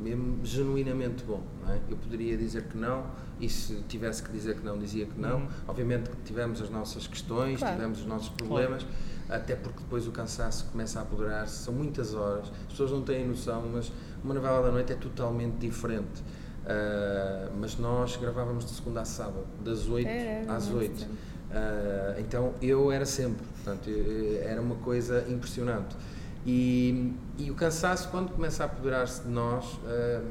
[0.00, 1.40] mesmo genuinamente bom.
[1.64, 1.78] não é?
[1.88, 3.06] Eu poderia dizer que não,
[3.40, 5.38] e se tivesse que dizer que não, dizia que não.
[5.40, 5.48] Uhum.
[5.68, 7.74] Obviamente que tivemos as nossas questões, Claro.
[7.74, 8.86] tivemos os nossos problemas,
[9.28, 11.64] até porque depois o cansaço começa a apoderar-se.
[11.64, 13.90] São muitas horas, as pessoas não têm noção, mas
[14.22, 16.22] uma novela da noite é totalmente diferente.
[16.66, 20.98] Ah, mas nós gravávamos de segunda a sábado, das 8 Era, às muito 8.
[21.00, 21.12] tempo.
[21.50, 23.90] Ah, então eu era sempre, portanto,
[24.42, 25.94] era uma coisa impressionante.
[26.46, 30.22] E, e o cansaço, quando começa a apoderar-se de nós, ah,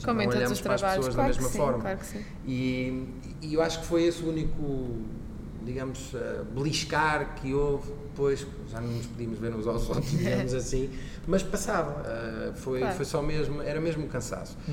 [0.00, 1.78] já Como não em todos olhamos os para as pessoas claro da mesma sim, forma.
[1.80, 2.24] claro que sim.
[2.46, 3.08] E,
[3.42, 4.96] e eu acho que foi esse o único,
[5.64, 7.92] digamos, ah, beliscar que houve.
[8.10, 10.90] Depois já não nos podíamos ver uns aos outros, digamos assim,
[11.26, 12.02] mas passava.
[12.04, 12.96] ah, foi, Claro.
[12.96, 14.56] foi só mesmo, era mesmo cansaço.
[14.68, 14.72] Eh,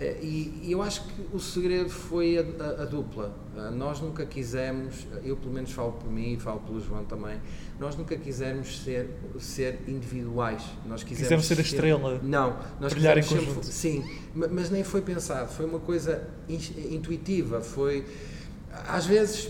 [0.00, 3.34] E, e eu acho que o segredo foi a, a- a dupla.
[3.56, 7.40] Ah, nós nunca quisemos, eu pelo menos falo por mim e falo pelo João também,
[7.78, 10.62] nós nunca quisemos ser, ser individuais.
[10.86, 13.66] Nós quisemos Quisemos ser a estrela, Não, nós brilhar em sempre- conjunto.
[13.66, 14.04] sim,
[14.34, 17.60] ma- mas nem foi pensado, foi uma coisa in- intuitiva.
[17.60, 18.04] Foi.
[18.88, 19.48] Às vezes.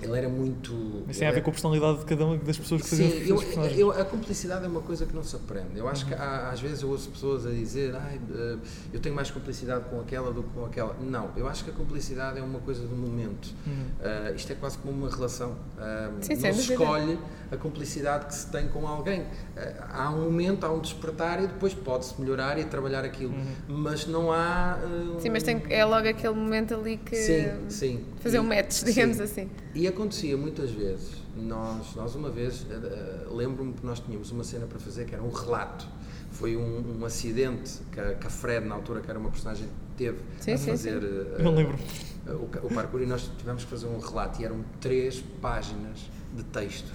[0.00, 1.02] Ele era muito.
[1.08, 3.32] Isso tem a ver com a personalidade de cada uma das pessoas que faziam Sim,
[3.32, 5.76] os eu, eu- a cumplicidade é uma coisa que não se aprende.
[5.76, 6.20] Eu acho que Uhum.
[6.20, 8.56] há- às vezes eu ouço pessoas a dizer Ai, eh,
[8.92, 10.94] eu tenho mais cumplicidade com aquela do que com aquela.
[11.00, 13.48] Não, eu acho que a cumplicidade é uma coisa do momento.
[13.66, 13.84] Uhum.
[14.00, 15.56] Eh, isto é quase como uma relação.
[15.78, 17.18] Eh, Sim, não se escolhe
[17.50, 19.24] a cumplicidade que se tem com alguém.
[19.56, 23.32] Eh, há um momento, há um despertar e depois pode-se melhorar e trabalhar aquilo.
[23.34, 23.54] Uhum.
[23.78, 24.78] Mas não há.
[25.18, 27.16] Sim, mas tem, é logo aquele momento ali que.
[27.16, 28.04] Sim, sim.
[28.20, 29.22] Fazer E- um match, digamos sim.
[29.24, 29.50] assim.
[29.74, 34.66] E acontecia muitas vezes, nós, nós uma vez, eh, lembro-me que nós tínhamos uma cena
[34.66, 35.86] para fazer que era um relato.
[36.30, 39.68] Foi um, um acidente que a, que a Fred, na altura, que era uma personagem,
[39.96, 41.78] teve Sim, a sim, fazer eh, Eu lembro.
[42.26, 45.98] eh, o, o parkour e nós tivemos que fazer um relato e eram três páginas
[46.34, 46.92] de texto.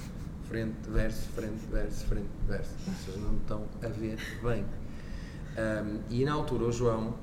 [0.48, 2.70] Frente, verso, frente, verso, frente, verso.
[2.86, 4.64] Vocês não estão a ver bem.
[5.58, 7.16] Ahm, e na altura o João,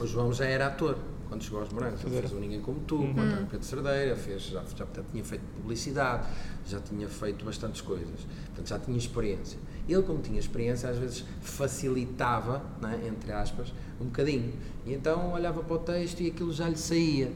[0.00, 2.02] o João já era ator quando chegou aos Morangos.
[2.04, 5.06] Ele fez o Ninguém Como Tu, com o António Pedro Cerdeira, fez, já, já portanto,
[5.12, 6.26] tinha feito publicidade,
[6.66, 9.58] já tinha feito bastantes coisas, portanto já tinha experiência.
[9.88, 14.52] Ele, como tinha experiência, às vezes facilitava, né, entre aspas, um bocadinho.
[14.84, 17.32] E então olhava para o texto e aquilo já lhe saía.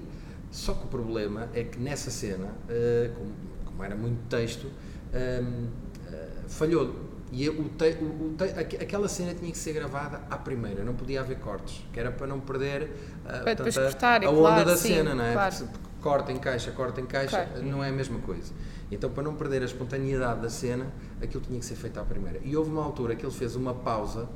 [0.50, 3.33] Só que o problema é que nessa cena, eh, como,
[3.64, 4.66] como era muito texto,
[5.14, 5.66] ehm,
[6.12, 7.12] eh, falhou.
[7.35, 10.95] E o te, o, te, aqu- aquela cena tinha que ser gravada à primeira, não
[10.95, 12.90] podia haver cortes, que era para não perder
[13.25, 15.33] ah, Para portanto, a- cortar, a, onda claro, da sim, cena, não é?
[15.33, 15.55] claro.
[15.57, 17.62] Porque corta, encaixa, corta, encaixa, Claro.
[17.66, 18.53] não é a mesma coisa.
[18.90, 20.87] Então, para não perder a espontaneidade da cena,
[21.23, 22.38] aquilo tinha que ser feito à primeira.
[22.45, 24.29] E houve uma altura que ele fez uma pausa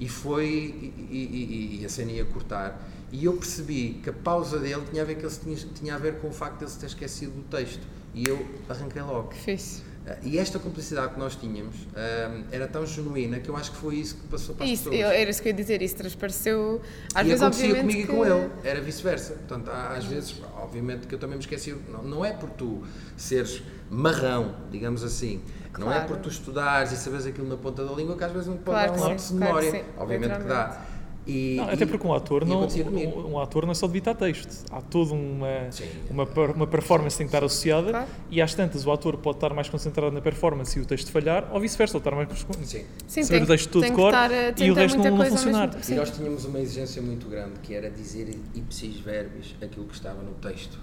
[0.00, 0.46] e foi.
[0.46, 2.80] e, e- e- e a cena ia cortar.
[3.12, 5.98] E eu percebi que a pausa dele tinha a ver, que ele tinha, tinha a
[5.98, 7.86] ver com o facto de ele se ter esquecido do texto.
[8.14, 9.28] E eu arranquei logo.
[9.28, 9.82] Que fixe.
[10.22, 13.96] E esta cumplicidade que nós tínhamos ah, era tão genuína que eu acho que foi
[13.96, 15.00] isso que passou para as Isso, pessoas.
[15.00, 16.80] eu- era isso que eu ia dizer, isso transpareceu.
[17.14, 18.12] Às e vezes, acontecia comigo e que...
[18.12, 19.34] com ele, era vice-versa.
[19.34, 22.82] Portanto, há- às vezes, obviamente que eu também me esqueci, não, não é por tu
[23.16, 25.40] seres marrão, digamos assim,
[25.78, 26.08] não é Claro.
[26.08, 28.64] por tu estudares e saberes aquilo na ponta da língua que às vezes não pode
[28.76, 29.70] Claro dar um lapso de claro memória.
[29.70, 30.82] sim, obviamente que dá.
[31.26, 34.14] E, Não, até e- porque um ator não, um, um ator não é só debitar
[34.16, 34.64] texto.
[34.72, 35.84] Há toda uma, Sim.
[36.10, 38.06] uma, uma performance que tem que estar associada Claro.
[38.28, 41.48] e às tantas o ator pode estar mais concentrado na performance e o texto falhar,
[41.52, 42.28] ou vice-versa, estar mais
[42.64, 42.84] Sim.
[43.06, 45.70] Sim, saber tem o texto todo de cor a- e o resto não, não funcionar.
[45.88, 50.20] E nós tínhamos uma exigência muito grande que era dizer ipsis verbis aquilo que estava
[50.22, 50.76] no texto.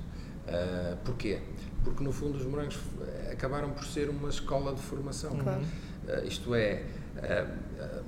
[0.48, 1.40] Ah, porquê?
[1.84, 5.32] Porque no fundo os morangos eh, acabaram por ser uma escola de formação.
[5.38, 5.62] Claro.
[6.08, 6.84] Ah, isto é,
[7.22, 7.46] ah,
[7.80, 8.02] ah,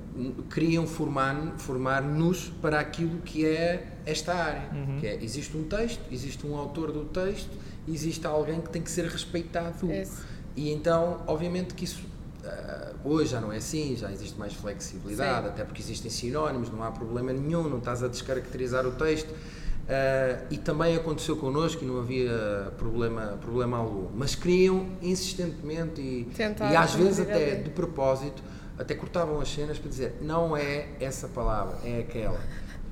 [0.53, 4.69] queriam formar- formar-nos para aquilo que é esta área.
[4.99, 7.49] Que é, existe um texto, existe um autor do texto,
[7.87, 9.91] existe alguém que tem que ser respeitado.
[9.91, 10.21] Esse.
[10.55, 15.43] E então, obviamente que isso Uh, hoje já não é assim, já existe mais flexibilidade,
[15.45, 15.53] Sim.
[15.53, 19.29] até porque existem sinónimos, não há problema nenhum, não estás a descaracterizar o texto.
[19.29, 24.07] Uh, e também aconteceu connosco e não havia problema, problema algum.
[24.15, 27.63] Mas queriam insistentemente e, Tentar e às vezes até ali.
[27.63, 28.41] de propósito,
[28.77, 32.39] até cortavam as cenas para dizer não é essa palavra, é aquela.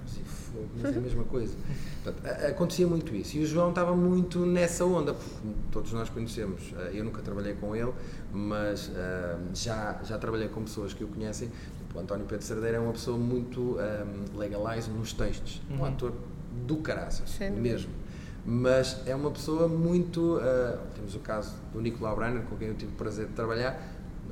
[0.06, 1.54] Assim, "Fogo, Mas é a mesma coisa.
[2.04, 3.38] Portanto, acontecia muito isso.
[3.38, 5.36] E o João estava muito nessa onda, porque
[5.72, 6.74] todos nós conhecemos.
[6.78, 7.94] eh, Eu nunca trabalhei com ele,
[8.34, 11.50] mas eh, já, já trabalhei com pessoas que o conhecem.
[11.94, 15.60] O António Pedro Cerdeira é uma pessoa muito um, legalize nos textos.
[15.72, 16.14] Um ator
[16.68, 17.30] do caraças,
[17.62, 17.92] mesmo.
[18.46, 20.40] Mas é uma pessoa muito.
[20.42, 23.78] eh, temos o caso do Nicolau Breiner, com quem eu tive o prazer de trabalhar.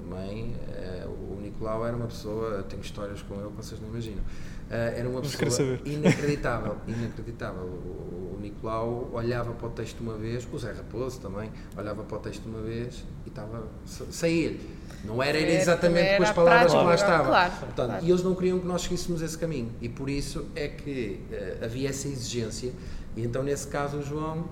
[0.10, 2.64] Também, eh, o Nicolau era uma pessoa.
[2.64, 4.24] Tenho histórias com ele que vocês não imaginam.
[4.70, 5.82] Eh, era uma Vamos pessoa saber.
[5.86, 6.78] inacreditável.
[6.88, 7.64] inacreditável.
[7.64, 12.18] O, o Nicolau olhava para o texto uma vez, o Zé Raposo também, olhava para
[12.18, 13.68] o texto uma vez e estava.
[13.86, 14.78] sa- saía-lhe.
[15.04, 17.26] Não era, exatamente era com as palavras que lá estavam.
[17.28, 18.06] claro, Portanto, claro.
[18.06, 19.72] E eles não queriam que nós seguíssemos esse caminho.
[19.82, 22.72] E por isso é que eh, havia essa exigência.
[23.16, 24.46] E então, nesse caso, o João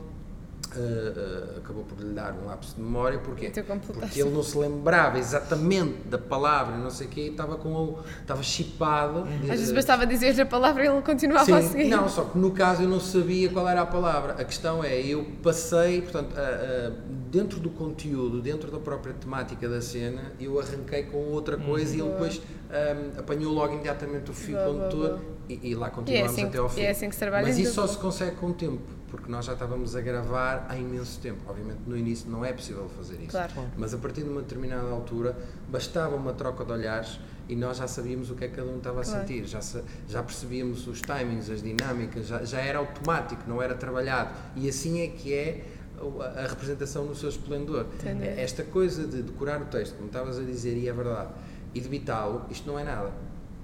[0.77, 3.19] eh, eh, acabou por lhe dar um lapso de memória.
[3.19, 3.47] Porquê?
[3.47, 3.79] Então.
[3.79, 7.55] Porque ele não se lembrava exatamente da palavra, e não sei o quê, e estava,
[7.57, 9.19] com o, estava chipado.
[9.43, 11.89] Às vezes bastava dizer a palavra e ele continuava Sim, a seguir.
[11.89, 14.33] não, só que no caso eu não sabia qual era a palavra.
[14.33, 16.91] A questão é, eu passei, portanto, a- a-
[17.31, 21.99] dentro do conteúdo, dentro da própria temática da cena, eu arranquei com outra coisa e
[21.99, 25.21] ele depois ahm, apanhou logo imediatamente o fio Boa, condutor boa.
[25.49, 26.81] e, e lá continuamos assim até ao fim.
[26.81, 28.81] é assim que se trabalha Mas isso só se consegue com o tempo,
[29.15, 31.39] porque nós já estávamos a gravar há imenso tempo.
[31.47, 33.31] Obviamente no início não é possível fazer isso.
[33.31, 33.51] Claro.
[33.77, 35.35] Mas a partir de uma determinada altura
[35.69, 38.77] bastava uma troca de olhares e nós já sabíamos o que é que cada um
[38.77, 39.19] estava a Claro.
[39.21, 39.59] sentir, já,
[40.07, 44.31] já percebíamos os timings, as dinâmicas, já, já era automático, não era trabalhado.
[44.55, 45.63] E assim é que é
[45.99, 47.85] a, a representação no seu esplendor.
[47.99, 48.23] Entendi.
[48.25, 51.29] É- Esta coisa de decorar o texto, como estavas a dizer, e é verdade,
[51.73, 53.11] e debitá-lo, isto não é nada.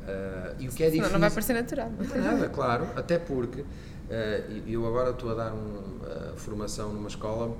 [0.07, 1.11] Ah, e o que é difícil.
[1.13, 1.91] não vai parecer natural.
[1.97, 3.63] Não é nada, claro, até porque
[4.11, 7.55] eh, eu agora estou a dar uma formação numa escola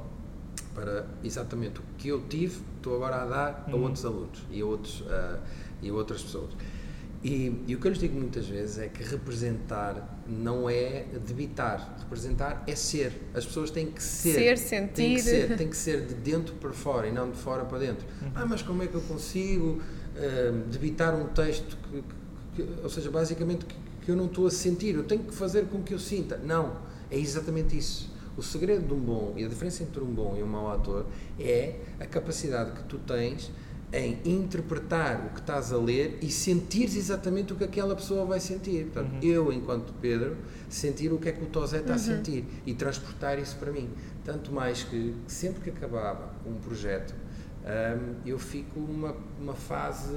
[0.76, 4.66] para exatamente o que eu tive, estou agora a dar a outros alunos e a,
[4.66, 5.38] outros, eh,
[5.82, 6.52] e a outras pessoas.
[7.24, 11.96] E, e o que eu lhes digo muitas vezes é que representar não é debitar,
[12.00, 13.14] representar é ser.
[13.36, 14.58] As pessoas têm que ser.
[14.58, 15.48] Ser, Tem que sentir.
[15.50, 18.06] ser, tem que ser de dentro para fora e não de fora para dentro.
[18.34, 19.80] Ah, mas como é que eu consigo
[20.16, 24.48] eh, debitar um texto que, que- que- ou seja, basicamente que, que eu não estou
[24.48, 26.38] a sentir, eu tenho que fazer com que eu sinta.
[26.38, 26.78] Não,
[27.10, 28.12] é exatamente isso.
[28.38, 31.06] O segredo de um bom e a diferença entre um bom e um mau ator
[31.40, 33.52] é a capacidade que tu tens
[33.94, 38.40] em interpretar o que estás a ler e sentires exatamente o que aquela pessoa vai
[38.40, 38.86] sentir.
[38.86, 40.38] Portanto, eu, enquanto Pedro,
[40.70, 43.90] sentir o que é que o Tosé está a sentir e transportar isso para mim.
[44.24, 47.14] Tanto mais que sempre que acabava um projeto,
[47.66, 50.16] hum, eu fico numa uma fase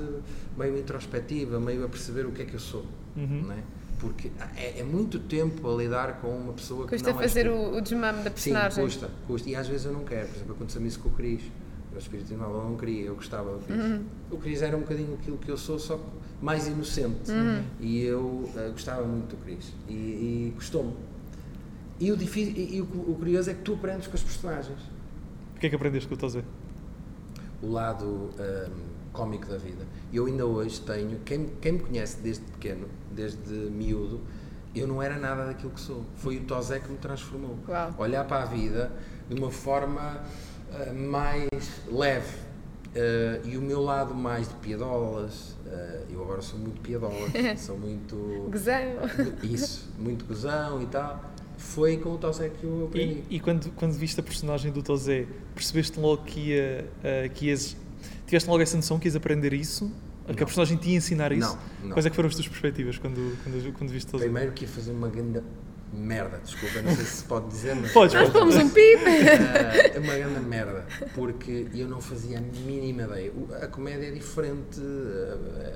[0.56, 2.86] meio introspectiva, meio a perceber o que é que eu sou.
[3.42, 3.62] Não é?
[4.04, 7.50] Porque é, é muito tempo a lidar com uma pessoa que Custa não és fazer
[7.50, 8.84] o, o desmame da Sim, personagem.
[8.84, 9.48] custa, custa.
[9.48, 10.28] E às vezes eu não quero.
[10.28, 11.42] Por exemplo, aconteceu-me isso com o Cris.
[11.94, 13.78] O espírito novo eu não queria, eu gostava do Cris.
[13.78, 14.04] Uhum.
[14.30, 16.04] O Cris era um bocadinho aquilo que eu sou, só que
[16.42, 17.30] mais inocente.
[17.30, 17.62] Uhum.
[17.80, 19.72] E eu eh, gostava muito do Cris.
[19.88, 20.92] E, e gostou-me.
[21.98, 24.78] E, o, difícil, e, e o, o curioso é que tu aprendes com os personagens.
[25.56, 26.42] O que é que aprendeste com o Tozé?
[27.62, 29.86] O lado hum, cómico da vida.
[30.14, 34.20] Eu ainda hoje tenho, quem, quem me conhece desde pequeno, desde miúdo,
[34.72, 36.04] eu não era nada daquilo que sou.
[36.16, 37.58] Foi o Tosé que me transformou.
[37.68, 37.94] Uau.
[37.98, 38.92] Olhar para a vida
[39.28, 40.22] de uma forma
[40.72, 41.48] ah, mais
[41.90, 42.36] leve.
[42.94, 47.76] Ah, e o meu lado mais de piadolas, ah, eu agora sou muito piadola, sou
[47.76, 48.48] muito.
[48.50, 48.74] Gozão.
[49.42, 51.32] Isso, muito gozão e tal.
[51.56, 53.24] Foi com o Tosé que eu aprendi.
[53.28, 56.88] E, e quando, quando viste a personagem do Tozé, percebeste logo que, ia,
[57.32, 57.76] que ias.
[58.26, 59.90] Tiveste logo essa noção que ias aprender isso?
[60.26, 60.46] Que a Não.
[60.46, 61.56] personagem te ia ensinar isso?
[61.80, 61.90] Não, não.
[61.90, 64.24] Quais é que foram as tuas perspectivas quando, quando, quando viste Tozé?
[64.24, 65.42] Primeiro que ia fazer uma grande
[65.92, 67.92] merda, desculpa, não sei se se pode dizer, mas.
[67.92, 69.02] Podes, Nós pomos um pip.
[69.04, 73.32] É uma grande merda, porque eu não fazia a mínima ideia.
[73.62, 74.80] A comédia é diferente,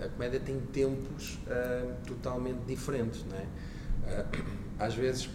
[0.05, 3.47] a, comédia tem tempos ah, totalmente diferentes, não é?
[4.07, 4.25] Ah,
[4.87, 5.29] às vezes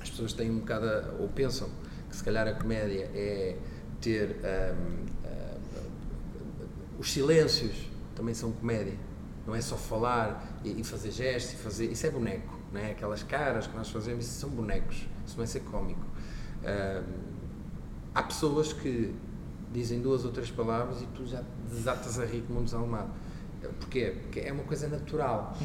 [0.00, 0.86] as pessoas têm um bocado,
[1.20, 1.70] ou pensam
[2.08, 3.56] que se calhar a comédia é
[4.00, 4.74] ter ah,
[5.19, 5.19] ah,
[7.00, 8.94] os silêncios também são comédia.
[9.46, 11.86] Não é só falar e, e fazer gestos e fazer.
[11.90, 12.90] Isso é boneco, não é?
[12.90, 15.06] Aquelas caras que nós fazemos, isso são bonecos.
[15.26, 16.04] Isso não é ser cómico.
[18.14, 19.14] Há pessoas que
[19.72, 23.10] dizem duas ou três palavras e tu já desatas a rir como um desalmado.
[23.78, 24.14] Porquê?
[24.22, 25.56] Porque é uma coisa natural.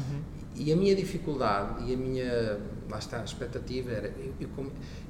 [0.54, 4.48] E a minha dificuldade e a minha, lá está, a expectativa era, eu, eu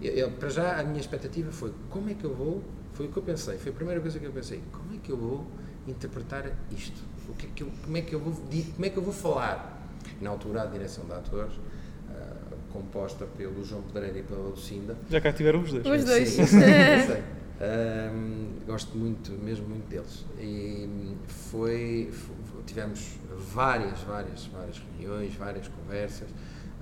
[0.02, 2.62] eu- eu- para já a minha expectativa foi, como é que eu vou,
[2.94, 5.10] foi o que eu pensei, foi a primeira coisa que eu pensei, como é que
[5.12, 5.46] eu vou
[5.88, 7.00] interpretar isto?
[7.28, 9.12] O que é que eu, como, é que eu vou, como é que eu vou
[9.12, 9.74] falar?
[10.20, 14.96] Na altura, a direção de atores, uh, composta pelo João Pedreira e pela Lucinda.
[15.10, 15.86] Já cá tiveram os dois.
[15.86, 16.28] Os dois.
[16.28, 17.22] Sim, sei.
[17.60, 20.24] Um, gosto muito, mesmo muito deles.
[20.38, 23.18] E foi, foi, tivemos
[23.52, 26.28] várias, várias, várias reuniões, várias conversas,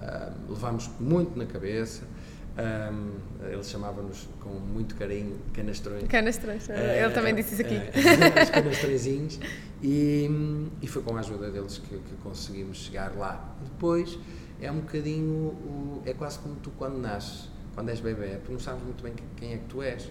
[0.00, 2.04] um, levámos muito na cabeça.
[2.56, 3.14] Um,
[3.48, 6.06] ele chamava-nos com muito carinho canastrões.
[6.06, 7.74] Canastrões, ele também eh, disse isso aqui.
[7.74, 9.40] Uh, os canastrõezinhos.
[9.82, 10.30] E,
[10.80, 13.56] e foi com a ajuda deles que, que conseguimos chegar lá.
[13.64, 14.18] Depois
[14.60, 18.82] é um bocadinho, é quase como tu quando nasces, quando és bebê, tu não sabes
[18.84, 20.08] muito bem quem é que tu és.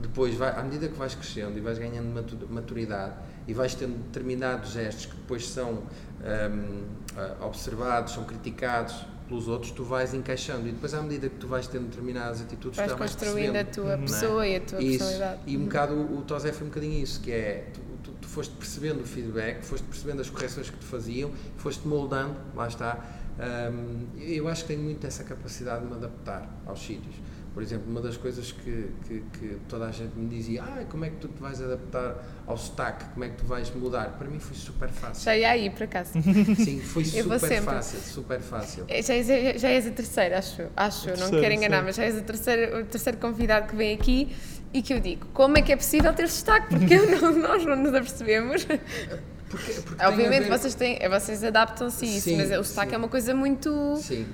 [0.00, 2.12] Depois, vai, à medida que vais crescendo e vais ganhando
[2.50, 3.14] maturidade
[3.46, 6.84] e vais tendo determinados gestos que depois são um,
[7.16, 11.46] ah, observados, são criticados pelos outros, tu vais encaixando e depois à medida que tu
[11.46, 14.52] vais tendo determinadas atitudes, vais construindo a tua pessoa é?
[14.52, 14.98] e a tua isso.
[14.98, 15.40] personalidade.
[15.46, 18.28] E um bocado o, o Tosé foi um bocadinho isso, que é tu, tu, tu,
[18.28, 23.02] foste percebendo o feedback, foste percebendo as correções que te faziam, foste moldando, lá está.
[23.34, 27.14] Um, eu acho que tenho muito essa capacidade de me adaptar aos sítios.
[27.54, 31.04] Por exemplo, uma das coisas que, que, que, toda a gente me dizia, ah, como
[31.04, 32.16] é que tu te vais adaptar
[32.48, 34.18] ao sotaque, como é que tu vais mudar?
[34.18, 35.22] Para mim foi super fácil.
[35.24, 36.10] Já ia aí, por acaso.
[36.56, 38.84] Sim, foi super fácil, super fácil.
[38.88, 41.84] É, já és, já és a terceira, acho, acho não quero enganar, sim.
[41.84, 44.34] mas já és a terceira, o terceiro convidado que vem aqui
[44.72, 46.76] e que eu digo, como é que é possível ter sotaque?
[46.76, 48.64] Porque não, nós não nos apercebemos.
[48.64, 50.58] Porque, porque Obviamente ver...
[50.58, 52.94] vocês, têm, vocês adaptam-se a isso, sim, mas o sotaque sim.
[52.96, 53.94] é uma coisa muito...
[53.98, 54.26] Sim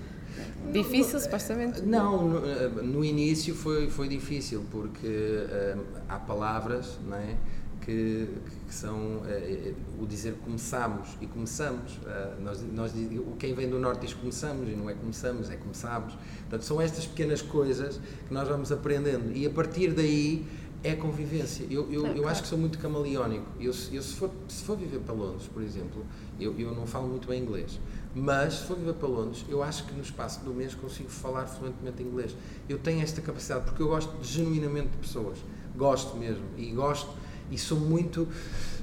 [0.72, 1.82] Difícil, supostamente?
[1.82, 7.36] Não, no, eh, no, início foi, foi difícil, porque uh, há palavras não é,
[7.80, 8.28] que,
[8.68, 11.96] que são uh, o dizer começamos e começamos.
[11.96, 12.92] Uh, nós, nós,
[13.38, 16.14] quem vem do Norte diz começamos e não é começamos, é começamos.
[16.40, 20.46] Portanto, são estas pequenas coisas que nós vamos aprendendo e a partir daí
[20.82, 21.66] é convivência.
[21.70, 23.46] Eu, eu, eu acho que sou muito camaleónico.
[23.58, 26.06] Eu, eu se, for, se for viver para Londres, por exemplo,
[26.38, 27.78] eu, eu não falo muito bem inglês
[28.14, 31.46] mas, se for viver para Londres, eu acho que no espaço do mês consigo falar
[31.46, 32.36] fluentemente inglês.
[32.68, 35.38] Eu tenho esta capacidade, porque eu gosto genuinamente de pessoas.
[35.76, 36.44] Gosto mesmo.
[36.56, 37.10] E gosto,
[37.50, 38.26] e sou muito,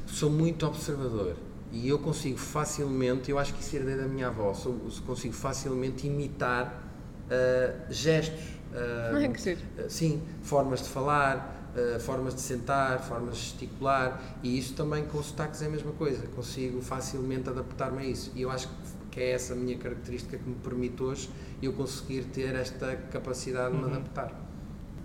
[0.05, 1.35] sou muito observador.
[1.71, 6.07] E eu consigo facilmente, eu acho que isso herdei da minha avó, sou, consigo facilmente
[6.07, 6.83] imitar
[7.25, 8.57] uh, gestos.
[8.67, 15.05] Uh, sim, formas de falar, Uh, formas de sentar, formas de gesticular e isso também
[15.05, 18.67] com sotaques é a mesma coisa, consigo facilmente adaptar-me a isso e eu acho
[19.11, 21.29] que é essa minha característica que me permite hoje
[21.61, 23.91] eu conseguir ter esta capacidade de me uhum.
[23.91, 24.31] adaptar.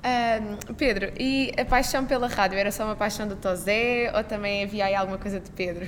[0.04, 4.64] Um, Pedro, e a paixão pela rádio era só uma paixão do Tozé ou também
[4.64, 5.86] havia aí alguma coisa de Pedro?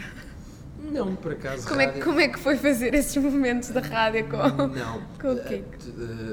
[0.92, 1.66] Não, por acaso.
[1.66, 2.00] Como, rádio...
[2.00, 4.36] é, como é que foi fazer esses momentos da rádio com,
[4.68, 5.76] não, com o Kiko?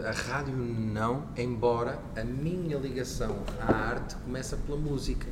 [0.04, 5.28] A, a, rádio não, embora a minha ligação à arte começa pela música.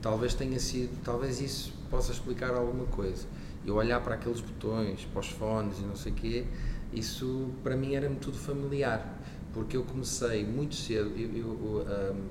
[0.00, 3.26] Talvez tenha sido, talvez isso possa explicar alguma coisa
[3.64, 6.44] eu olhar para aqueles botões, para os fones e não sei o quê,
[6.92, 9.18] isso para mim era-me tudo familiar,
[9.52, 11.86] porque eu comecei muito cedo, eu, eu,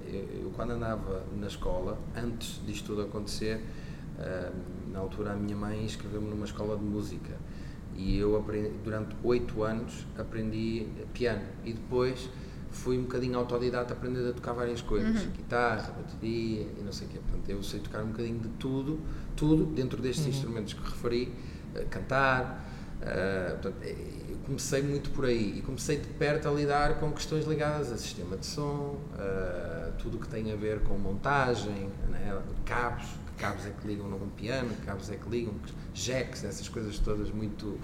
[0.07, 3.61] eu, eu quando andava na escola, antes disto tudo acontecer,
[4.91, 7.33] na altura a minha mãe escreveu-me numa escola de música
[7.95, 12.29] e eu aprendi, durante oito anos aprendi piano e depois
[12.71, 15.31] fui um bocadinho autodidata aprendendo a tocar várias coisas, uhum.
[15.31, 17.19] guitarra, bateria e não sei o quê.
[17.19, 18.99] Portanto, eu sei tocar um bocadinho de tudo,
[19.35, 20.31] tudo dentro destes uhum.
[20.31, 21.33] instrumentos que referi,
[21.75, 22.67] uh, cantar.
[22.99, 23.95] Uh, portanto, eh,
[24.29, 27.97] eu comecei muito por aí e comecei de perto a lidar com questões ligadas a
[27.97, 33.07] sistema de som, uh, tudo o que tem a ver com montagem, né, cabos,
[33.39, 35.53] cabos é que ligam num piano, cabos é que ligam,
[35.93, 37.79] jacks, essas coisas todas muito,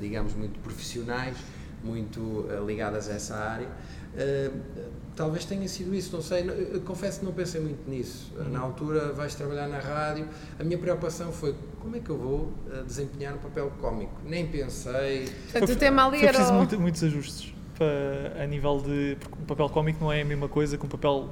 [0.00, 1.36] digamos, muito profissionais,
[1.82, 3.68] muito ligadas a essa área.
[4.14, 6.48] Uh, talvez tenha sido isso, não sei.
[6.72, 8.32] Eu confesso que não pensei muito nisso.
[8.36, 8.48] Uhum.
[8.50, 10.28] Na altura, vais trabalhar na rádio.
[10.58, 12.52] A minha preocupação foi como é que eu vou
[12.86, 14.14] desempenhar um papel cómico.
[14.24, 15.28] Nem pensei.
[15.50, 16.28] Portanto, o tema ali era.
[16.28, 19.16] preciso muito, muitos ajustes para, a nível de.
[19.20, 21.30] Porque um papel cómico não é a mesma coisa que um papel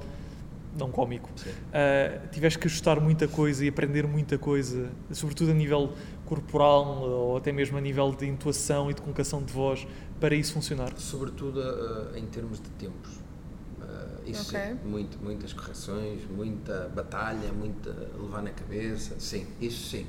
[0.79, 1.29] não cómico.
[1.31, 5.93] Uh, tiveste que ajustar muita coisa e aprender muita coisa, sobretudo a nível
[6.25, 9.87] corporal ou até mesmo a nível de intuação e de colocação de voz,
[10.21, 10.93] para isso funcionar?
[10.97, 13.13] Sobretudo uh, em termos de tempos.
[13.13, 14.73] Uh, isso okay.
[14.73, 20.07] sim, muito, muitas correções, muita batalha, muita levar na cabeça, sim, isso sim.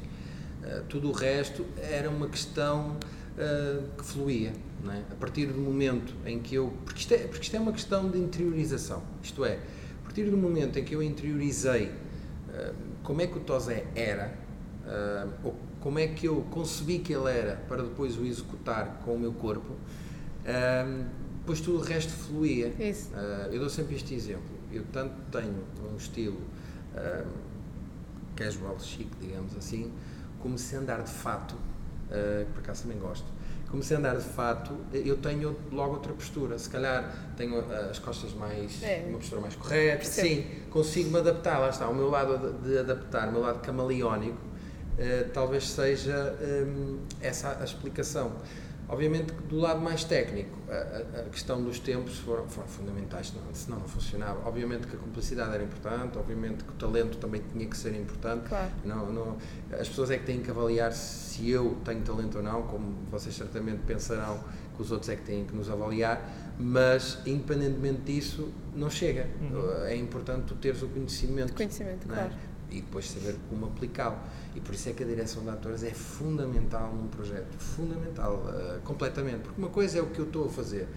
[0.64, 2.98] Uh, tudo o resto era uma questão
[3.96, 4.52] que fluía,
[4.90, 5.02] é?
[5.12, 6.74] A partir do momento em que eu.
[6.86, 9.60] Porque isto, é, porque isto é uma questão de interiorização, isto é,
[10.18, 11.92] partir do momento em que eu interiorizei
[13.04, 14.34] como é que o Tosé era,
[15.44, 19.20] ou como é que eu concebi que ele era para depois o executar com o
[19.20, 21.06] meu corpo, um,
[21.38, 22.70] depois tudo o resto fluía.
[22.70, 24.58] Uh, eu dou sempre este exemplo.
[24.72, 26.42] Eu tanto tenho um estilo
[28.36, 29.94] casual, chique, digamos assim,
[30.40, 33.28] comecei a andar de fato, uh, por acaso também gosto,
[33.70, 36.58] comecei a andar de fato, eu tenho logo outra postura.
[36.58, 37.60] Se calhar tenho
[37.90, 38.82] as costas mais.
[38.84, 39.06] É.
[39.08, 40.06] uma postura mais correta.
[40.06, 41.60] Sim, consigo-me adaptar.
[41.60, 47.00] Lá está, o meu lado de adaptar, o meu lado camaleónico, uh, talvez seja um,
[47.22, 48.32] essa a explicação.
[48.90, 53.44] Obviamente que do lado mais técnico, a, a questão dos tempos foram, foram fundamentais, senão,
[53.54, 54.48] senão, não funcionava.
[54.48, 58.48] Obviamente que a cumplicidade era importante, obviamente que o talento também tinha que ser importante.
[58.48, 58.72] Claro.
[58.86, 59.38] Não, não,
[59.74, 63.36] as pessoas é que têm que avaliar se eu tenho talento ou não, como vocês
[63.36, 64.40] certamente pensarão
[64.78, 66.22] que os outros é que têm que nos avaliar,
[66.58, 69.28] mas independentemente disso, não chega.
[69.42, 69.86] Uhum.
[69.86, 71.54] É importante tu teres o conhecimento.
[71.54, 72.14] Conhecimento, é?
[72.14, 72.32] claro.
[72.70, 74.18] E depois saber como aplicá-lo.
[74.56, 78.82] E por isso é que a direção de atores é fundamental num projeto, fundamental, uh,
[78.82, 79.40] completamente.
[79.44, 80.88] Porque uma coisa é o que eu estou a fazer,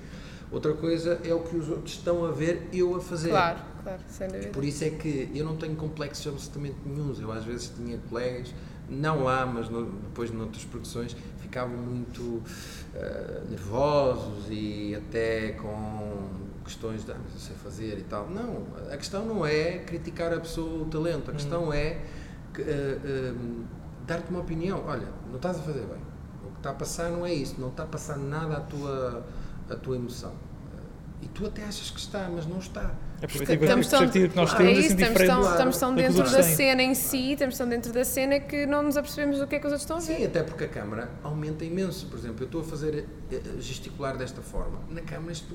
[0.51, 3.31] outra coisa é o que os outros estão a ver eu a fazer.
[3.31, 4.49] Claro, claro, sem dúvida.
[4.49, 7.15] E por isso é que eu não tenho complexos absolutamente nenhum.
[7.21, 8.53] Eu às vezes tinha colegas,
[8.89, 17.05] não lá, mas no, depois noutras produções, ficavam muito uh, nervosos e até com questões
[17.05, 18.29] de ah, mas eu sei fazer e tal.
[18.29, 21.73] Não, a questão não é criticar a pessoa, o talento, a questão hum.
[21.73, 21.99] é
[22.59, 23.65] uh, uh,
[24.07, 24.85] dar-te uma opinião.
[24.87, 26.01] Olha, não estás a fazer bem.
[26.45, 29.25] O que está a passar não é isso, não está a passar nada à tua,
[29.69, 30.33] à tua emoção.
[31.23, 32.95] E tu até achas que está, mas não está.
[33.21, 36.23] É porque estamos tão, que nós temos, é isso, assim, estamos tão, estamos tão dentro
[36.23, 39.57] da cena em si, estamos tão dentro da cena que não nos apercebemos do que
[39.57, 40.17] é que os outros estão a ver.
[40.17, 42.07] Sim, até porque a câmara aumenta imenso.
[42.07, 44.79] Por exemplo, eu estou a fazer eh, gesticular desta forma.
[44.89, 45.55] Na câmara isto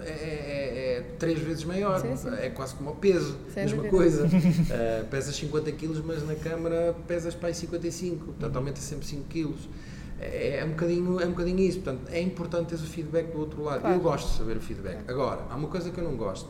[0.00, 2.28] é, é, é, três vezes maior, sim, sim.
[2.38, 3.96] é quase como o peso, Sem mesma dúvida.
[3.96, 4.26] coisa.
[4.26, 9.24] uh, pesas 50 kg, mas na câmara pesas para aí 55, portanto aumenta sempre 5
[9.28, 9.54] kg.
[10.20, 13.38] É, é, um bocadinho, é um bocadinho isso, portanto é importante ter o feedback do
[13.38, 13.80] outro lado.
[13.80, 13.96] Claro.
[13.96, 14.98] Eu gosto de saber o feedback.
[15.08, 16.48] Agora, há uma coisa que eu não gosto.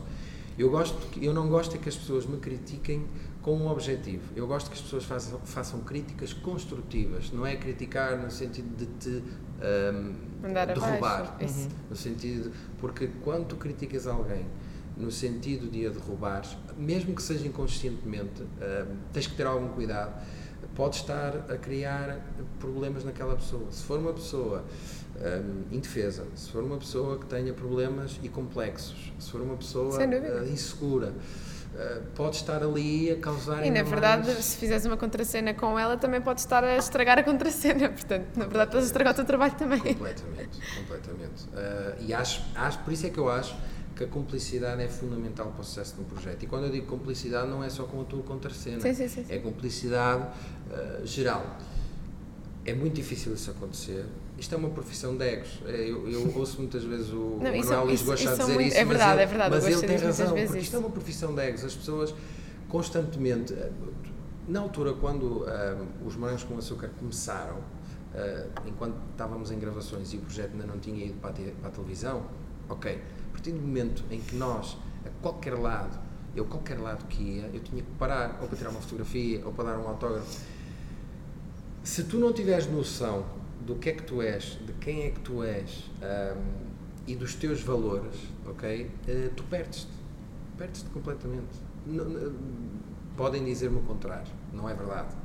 [0.57, 3.05] Eu, gosto, eu não gosto é que as pessoas me critiquem
[3.41, 4.23] com um objetivo.
[4.35, 8.85] Eu gosto que as pessoas façam, façam críticas construtivas, não é criticar no sentido de
[8.85, 9.23] te
[9.89, 11.37] um, derrubar.
[11.41, 11.67] Uhum.
[11.89, 14.45] No sentido, porque quando tu criticas alguém
[14.99, 16.43] no sentido de a derrubar,
[16.77, 20.21] mesmo que seja inconscientemente, um, tens que ter algum cuidado.
[20.75, 22.19] Pode estar a criar
[22.59, 23.71] problemas naquela pessoa.
[23.71, 24.63] Se for uma pessoa
[25.15, 29.97] um, indefesa, se for uma pessoa que tenha problemas e complexos, se for uma pessoa
[29.97, 31.13] uh, insegura,
[31.73, 33.65] Uh, pode estar ali a causar.
[33.65, 34.43] E na verdade, mais...
[34.43, 37.87] se fizeres uma contracena com ela, também pode estar a estragar a contracena.
[37.89, 39.79] Portanto, na verdade, estás a estragar o teu trabalho também.
[39.79, 41.43] Completamente, completamente.
[41.45, 43.55] Uh, e acho, acho, por isso é que eu acho
[43.95, 46.43] que a cumplicidade é fundamental para o sucesso de um projeto.
[46.43, 49.25] E quando eu digo cumplicidade, não é só com a tua contracena, sim, sim, sim,
[49.29, 51.57] é cumplicidade uh, geral.
[52.65, 54.05] É muito difícil isso acontecer
[54.39, 55.59] isto é uma profissão de egos.
[55.65, 58.85] É, eu, eu ouço muitas vezes o, não, o Manuel Luís dizer muito, isso, é
[58.85, 61.41] verdade, mas, ele, é verdade, mas ele tem razão, porque isto é uma profissão de
[61.41, 61.65] egos.
[61.65, 62.15] As pessoas
[62.69, 63.71] constantemente, eh,
[64.47, 70.17] na altura quando uh, os Morangos com Açúcar começaram, uh, enquanto estávamos em gravações e
[70.17, 72.23] o projeto ainda não tinha ido para a, te, para a televisão,
[72.69, 75.99] ok, a partir do momento em que nós, a qualquer lado,
[76.35, 79.51] eu qualquer lado que ia, eu tinha que parar, ou para tirar uma fotografia, ou
[79.51, 80.39] para dar um autógrafo.
[81.83, 83.25] Se tu não tiveres noção
[83.69, 86.41] do que é que tu és, de quem é que tu és um,
[87.05, 88.15] e dos teus valores,
[88.47, 88.89] ok?
[89.07, 89.91] Uh, tu perdes-te.
[90.57, 91.59] Perdes-te completamente.
[91.85, 92.33] Não, não,
[93.15, 95.15] podem dizer-me o contrário, não é verdade.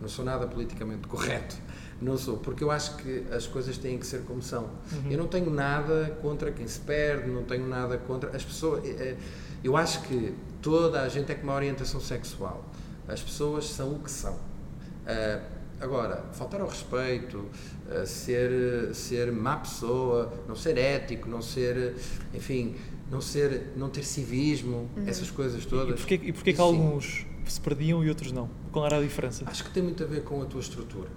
[0.00, 1.56] Não sou nada politicamente correto.
[2.02, 4.64] Não sou, porque eu acho que as coisas têm que ser como são.
[4.64, 5.10] Uhum.
[5.10, 8.84] Eu não tenho nada contra quem se perde, não tenho nada contra as pessoas.
[8.84, 9.16] Eh, eh,
[9.62, 12.64] eu acho que toda a gente é com uma orientação sexual.
[13.06, 14.34] As pessoas são o que são.
[14.34, 21.94] Uh, Agora, faltar ao respeito, uh, ser, ser má pessoa, não ser ético, não ser,
[22.34, 22.74] enfim,
[23.10, 25.04] não, ser, não ter civismo, uhum.
[25.06, 25.94] essas coisas todas.
[25.94, 28.50] E porquê, e porquê que alguns se perdiam e outros não?
[28.72, 29.44] Qual era a diferença?
[29.46, 31.08] Acho que tem muito a ver com a tua estrutura.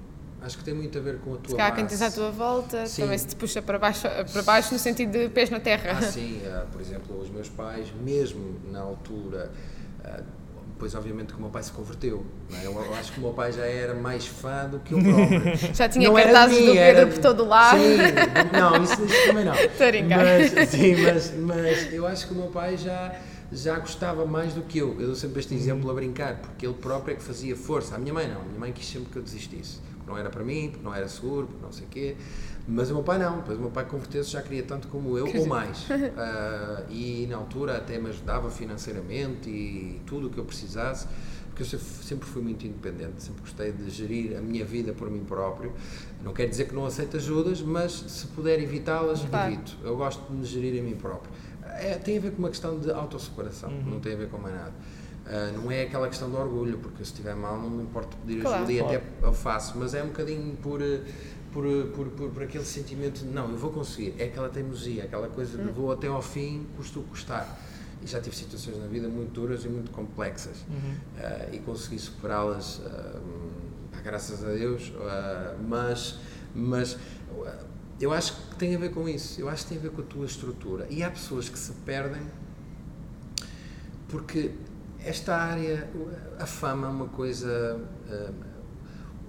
[0.41, 1.75] Acho que tem muito a ver com a tua se base.
[1.75, 3.03] quem tens à tua volta, sim.
[3.03, 5.97] também se te puxa para baixo, para baixo no sentido de pés na terra.
[5.97, 6.37] Ah, sim.
[6.37, 9.51] Uh, por exemplo, os meus pais, mesmo na altura...
[10.81, 12.25] Depois, obviamente, que o meu pai se converteu.
[12.51, 12.65] É?
[12.65, 15.55] Eu, eu, acho que o meu pai já era mais fã do que eu próprio.
[15.75, 17.05] Já tinha não cartazes do Pedro era...
[17.05, 17.77] por todo lado.
[17.77, 17.97] Sim,
[18.51, 19.53] não, isso, isso também não.
[19.61, 23.13] Estou mas, sim, mas, mas eu acho que o meu pai já
[23.51, 24.99] já gostava mais do que eu.
[24.99, 27.93] Eu dou sempre este exemplo a brincar, porque ele próprio é que fazia força.
[27.93, 29.77] A minha mãe não, a minha mãe quis sempre que eu desistisse.
[29.97, 32.15] Porque não era para mim, porque não era seguro, porque não sei o quê.
[32.67, 35.27] Mas o meu pai não, depois o meu pai converteu-se já queria tanto como eu,
[35.27, 35.89] ou mais.
[35.89, 41.07] Uh, e na altura até me ajudava financeiramente e tudo o que eu precisasse,
[41.47, 45.23] porque eu sempre fui muito independente, sempre gostei de gerir a minha vida por mim
[45.23, 45.73] próprio.
[46.23, 49.53] Não quer dizer que não aceito ajudas, mas se puder evitá-las, claro.
[49.53, 49.77] evito.
[49.83, 51.31] Eu gosto de me gerir a mim próprio.
[51.65, 53.83] É, tem a ver com uma questão de autosseparação, uhum.
[53.85, 54.73] não tem a ver com mais nada.
[55.21, 58.41] Uh, não é aquela questão do orgulho, porque se estiver mal não me importa pedir
[58.41, 58.57] Claro.
[58.57, 58.95] ajuda e Claro.
[58.97, 61.01] até eu faço, mas é um bocadinho por, eh,
[61.51, 65.27] por, por, por, por aquele sentimento de não, eu vou conseguir, é aquela teimosia, aquela
[65.27, 67.59] coisa de vou até ao fim, custa o custar.
[68.03, 70.95] E já tive situações na vida muito duras e muito complexas Uhum.
[71.19, 72.81] eh, e consegui superá-las,
[73.91, 76.17] pá, graças a Deus, eh, mas,
[76.55, 76.97] mas
[77.99, 80.01] eu acho que tem a ver com isso, eu acho que tem a ver com
[80.01, 80.87] a tua estrutura.
[80.89, 82.21] E há pessoas que se perdem
[84.07, 84.51] porque
[85.03, 85.89] esta área,
[86.39, 87.79] a fama é uma coisa.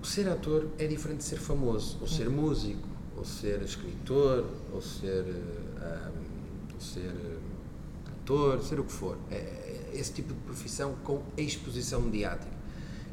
[0.03, 4.83] O ser ator é diferente de ser famoso, ou ser músico, ou ser escritor, ou
[4.83, 5.25] ser,
[6.75, 9.17] ou ser eh, ator, ser o que for.
[9.31, 12.51] É, é esse tipo de profissão com exposição mediática.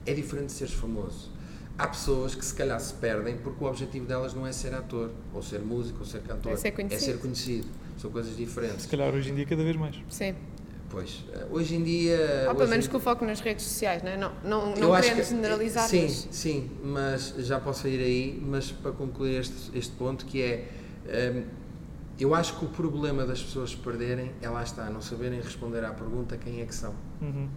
[0.04, 1.30] É diferente de seres famoso.
[1.78, 5.12] Há pessoas que se calhar se perdem porque o objetivo delas não é ser ator,
[5.32, 6.54] ou ser músico, ou ser cantor.
[6.54, 7.02] É ser conhecido.
[7.02, 7.68] ser conhecido.
[8.00, 8.82] São coisas diferentes.
[8.82, 9.96] Se calhar hoje em dia cada vez mais.
[10.10, 10.34] Sim.
[10.90, 12.46] Pois, eh, hoje em dia.
[12.50, 14.18] Ou pelo menos em- com o foco nas redes sociais, não é?
[14.18, 18.72] Não, não, não querendo que- generalizar, Sim, mas sim, mas já posso ir aí, mas
[18.72, 20.68] para concluir este, este ponto que é.
[21.36, 21.44] hum,
[22.20, 25.92] eu acho que o problema das pessoas perderem é lá está, não saberem responder à
[25.92, 26.94] pergunta quem é que são.
[27.22, 27.48] Uhum.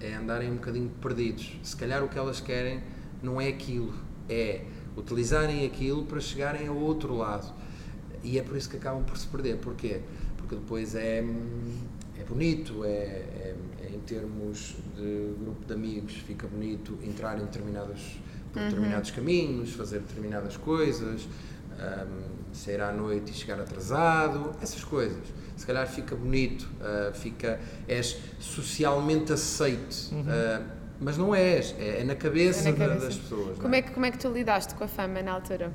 [0.00, 1.58] É andarem um bocadinho perdidos.
[1.62, 2.80] Se calhar o que elas querem
[3.22, 3.92] não é aquilo,
[4.28, 4.60] é
[4.96, 7.52] utilizarem aquilo para chegarem ao outro lado.
[8.22, 9.56] E é por isso que acabam por se perder.
[9.56, 10.00] Porquê?
[10.36, 11.78] Porque depois é, hum,
[12.18, 17.44] é bonito, é, é- é em termos de grupo de amigos, fica bonito entrar em
[17.44, 18.18] determinados,
[18.52, 25.22] por determinados caminhos, fazer determinadas coisas, hum, sair à noite e chegar atrasado, essas coisas.
[25.56, 30.62] Se calhar fica bonito, ah, fica, és socialmente aceite, ah,
[31.00, 33.06] mas não és, é, é na cabeça, É na da- cabeça.
[33.06, 33.58] das pessoas.
[33.58, 33.78] como é?
[33.78, 35.72] é, que, como é que tu lidaste com a fama na altura?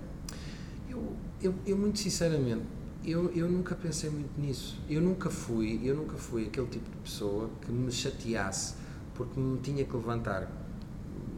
[0.89, 2.63] Eu, eu, eu muito sinceramente,
[3.03, 4.79] eu, eu nunca pensei muito nisso.
[4.89, 8.75] Eu nunca fui, eu nunca fui aquele tipo de pessoa que me chateasse
[9.15, 10.49] porque me tinha que levantar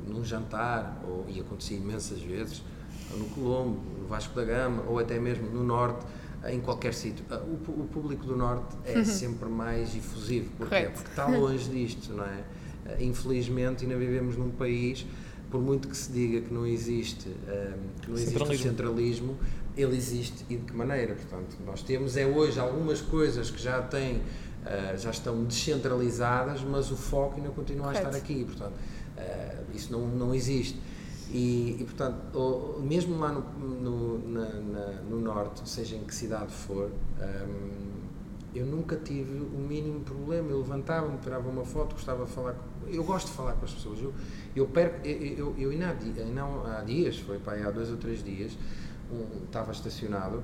[0.07, 2.61] num jantar, ou, e acontecia imensas vezes,
[3.11, 6.05] ou no Colombo, no Vasco da Gama, ou até mesmo no Norte,
[6.49, 7.23] em qualquer sítio.
[7.29, 10.49] Ah, O, o público do Norte é sempre mais efusivo.
[10.57, 10.69] Porquê?
[10.75, 10.93] Correto.
[10.93, 12.43] Porque está longe disto, não é?
[12.85, 15.05] Ah, Infelizmente, ainda vivemos num país,
[15.49, 19.37] por muito que se diga que não existe, ah, que não existe o Centralismo.
[19.77, 21.15] Ele existe e de que maneira?
[21.15, 24.21] Portanto, nós temos é hoje algumas coisas que já têm,
[24.65, 28.07] ah, já estão descentralizadas, mas o foco ainda continua a Correto.
[28.07, 28.43] estar aqui.
[28.45, 28.73] Portanto,
[29.17, 30.79] ah, isso não, não existe.
[31.29, 36.13] E, e, portanto, o- mesmo lá no, no, na- na- no norte, seja em que
[36.13, 36.91] cidade for,
[37.21, 38.01] hum,
[38.53, 40.49] eu nunca tive o mínimo problema.
[40.49, 42.53] Eu levantava-me, tirava uma foto, gostava de falar.
[42.53, 44.01] Com, eu gosto de falar com as pessoas.
[44.01, 44.13] Eu,
[44.53, 45.07] eu perco.
[45.07, 46.43] Eu, eu, eu ainda há, ainda
[46.79, 48.51] há dias, foi para aí há dois ou três dias,
[49.45, 50.43] estava estacionado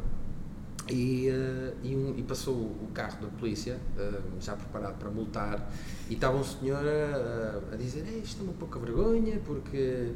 [0.90, 5.70] e, eh, e, um- e passou o carro da polícia, eh, já preparado para multar,
[6.10, 10.14] e estava um senhor a, a dizer: "Ei, Isto é uma pouca vergonha, porque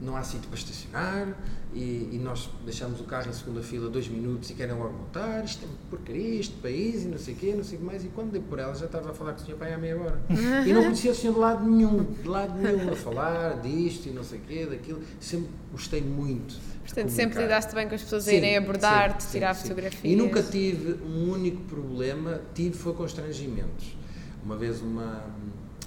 [0.00, 1.36] não há sítio para estacionar,
[1.72, 5.44] e, e nós deixamos o carro em segunda fila dois minutos e querem logo multar.
[5.44, 8.04] Isto é porcaria, este país, e não sei o quê, não sei o que mais.
[8.04, 9.96] E quando dei por ela, já estava a falar com o senhor aí há meia
[9.96, 10.20] hora.
[10.66, 14.10] E não conhecia o senhor de lado nenhum, de lado nenhum, a falar disto e
[14.10, 15.00] não sei o quê, daquilo.
[15.20, 16.58] Sempre gostei muito.
[16.84, 20.12] Portanto, sempre lidaste bem com as pessoas a Sim, irem abordar-te, tirar sim, fotografias.
[20.12, 23.96] E nunca tive um único problema, tive foi constrangimentos.
[24.42, 25.24] Uma vez uma,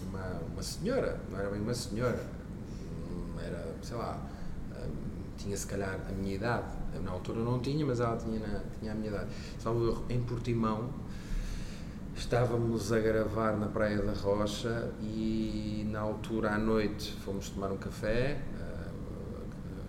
[0.07, 2.23] uma, uma senhora, não era bem uma senhora,
[3.83, 4.19] sei lá,
[4.71, 4.91] hum,
[5.37, 6.65] tinha se calhar a minha idade,
[7.03, 9.29] na altura não tinha, mas ela tinha, na- tinha a minha idade.
[9.59, 10.89] Salvo erro, em Portimão,
[12.15, 17.77] estávamos a gravar na Praia da Rocha e na altura à noite fomos tomar um
[17.77, 18.89] café, ah,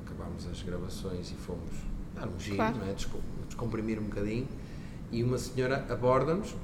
[0.05, 1.71] acabámos as gravações e fomos
[2.15, 2.77] dar um giro, Claro.
[2.79, 2.93] não é?
[2.93, 4.49] Desco- descomprimir um bocadinho
[5.13, 6.55] e uma senhora aborda-nos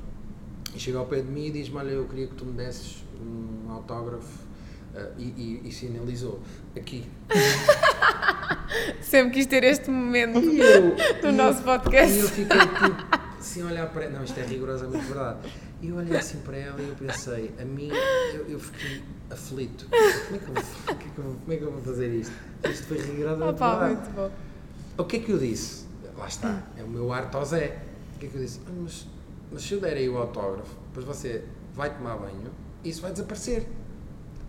[0.75, 3.05] e chega ao pé de mim e diz-me, olha, eu queria que tu me desses
[3.21, 4.49] um autógrafo
[4.95, 6.41] ah, e, e, e sinalizou
[6.77, 7.05] aqui.
[9.01, 12.17] Sempre quis ter este momento E eu, no e nosso eu- podcast.
[12.17, 14.13] E eu fiquei tipo, a olhar para ela.
[14.19, 15.39] Não, isto é rigorosamente verdade.
[15.83, 17.91] E eu olhei assim para ela e eu pensei, a mim,
[18.35, 19.87] eu, eu fiquei aflito.
[19.89, 21.83] Como é, que eu, vou- como, é que eu, vou- como é que eu vou
[21.83, 22.33] fazer isto?
[22.69, 23.95] Isto foi rigorosamente Opa, verdade.
[23.95, 24.31] muito bom.
[24.99, 25.87] O que é que eu disse?
[26.19, 27.79] Lá está, é o meu ao Zé.
[28.17, 28.61] O que é que eu disse?
[28.67, 29.07] "Ah, mas,
[29.51, 31.43] mas se eu der aí o autógrafo, depois você
[31.75, 32.51] vai tomar banho,
[32.85, 33.67] isso vai desaparecer.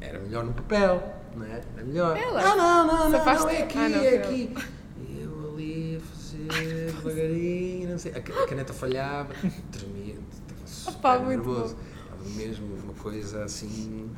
[0.02, 1.62] Era melhor no papel, não é?
[1.76, 2.18] Era melhor.
[2.18, 4.54] Ela não, não, não, não, não, é aqui, Ah, é aqui.
[5.00, 8.12] E eu ali a fazer devagarinho, não sei.
[8.14, 9.34] A ca- a caneta falhava,
[9.72, 11.78] tremia, estava super Opa, nervoso.
[12.04, 14.10] Estava mesmo uma coisa assim.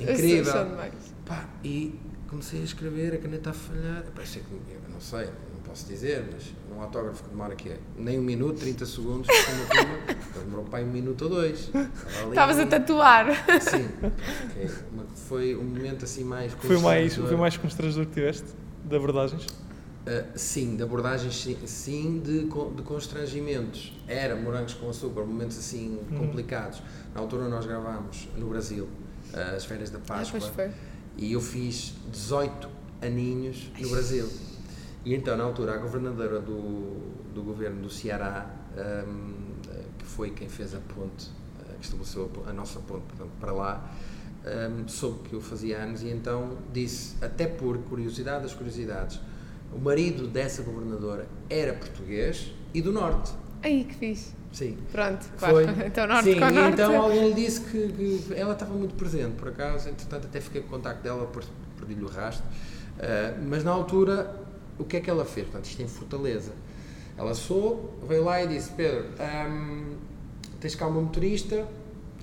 [0.00, 0.52] Incrível.
[1.24, 1.98] Pá, e
[2.28, 4.02] comecei a escrever, a caneta a falhar.
[4.14, 5.28] Pá, sei que, não sei,
[5.72, 10.18] posso dizer, mas um autógrafo que demora aqui nem um minuto, 30 segundos, uma prima,
[10.44, 11.70] demorou para um minuto ou dois.
[12.28, 13.26] Estavas a tatuar.
[13.58, 13.88] Sim,
[14.50, 14.68] okay.
[15.14, 18.48] foi um momento assim mais foi mais Foi mais constrangedor que tiveste,
[18.84, 19.46] de abordagens?
[19.46, 23.98] Uh, sim, de abordagens, sim, sim de, de constrangimentos.
[24.06, 26.18] Era morangos com açúcar, momentos assim uhum.
[26.18, 26.82] complicados.
[27.14, 28.88] Na altura nós gravámos no Brasil,
[29.32, 30.38] uh, as férias da ah, Páscoa.
[30.58, 30.68] Ah,
[31.16, 32.68] e eu fiz 18
[33.00, 34.28] aninhos no Brasil.
[35.04, 38.48] E então, na altura, a governadora do, do governo do Ceará,
[39.06, 39.34] um,
[39.98, 41.28] que foi quem fez a ponte,
[41.60, 43.90] uh, que estabeleceu a, nossa ponte portanto, para lá,
[44.44, 49.20] um, soube que eu fazia anos e então disse, até por curiosidade das curiosidades,
[49.72, 53.32] o marido dessa governadora era português e do norte.
[53.62, 54.34] Aí que fiz.
[54.52, 54.76] Sim.
[54.90, 55.64] Pronto, foi.
[55.86, 56.72] Então, norte Sim, com norte.
[56.74, 60.60] então alguém lhe disse que, que, ela estava muito presente, por acaso, entretanto até fiquei
[60.60, 61.30] com o contacto dela,
[61.78, 62.44] perdi-lhe o rastro.
[62.46, 64.41] Uh, mas na altura,
[64.82, 65.46] o que é que ela fez?
[65.46, 66.52] Portanto, isto em Fortaleza.
[67.16, 69.06] Ela sou, veio lá e disse: Pedro,
[69.48, 69.96] um,
[70.60, 71.66] tens cá uma motorista,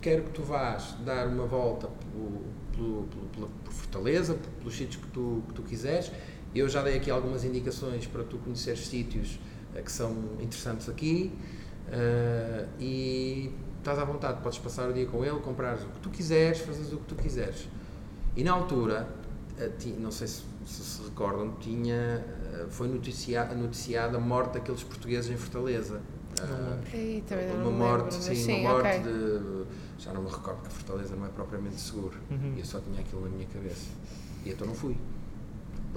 [0.01, 5.43] quero que tu vás dar uma volta pelo, pelo, por Fortaleza, pelos sítios que tu,
[5.47, 6.12] que tu quiseres
[6.53, 9.39] eu já dei aqui algumas indicações para tu conheceres sítios
[9.76, 11.32] uh, que são interessantes aqui
[11.88, 16.10] uh, e estás à vontade, podes passar o dia com ele, comprares o que tu
[16.10, 17.68] quiseres, fazes o que tu quiseres.
[18.36, 19.07] E na altura,
[19.60, 22.26] uh, não sei se, se, se recordam, tinha,
[22.70, 26.02] foi noticiada, noticiada a morte daqueles portugueses em Fortaleza.
[26.93, 27.24] Ei,
[27.62, 29.00] uma morte, sim, sim, uma morte okay.
[29.00, 29.66] de.
[29.97, 32.18] Já não me recordo que a Fortaleza não é propriamente seguro.
[32.32, 32.54] Uhum.
[32.56, 33.88] E eu só tinha aquilo na minha cabeça.
[34.45, 34.95] E então não fui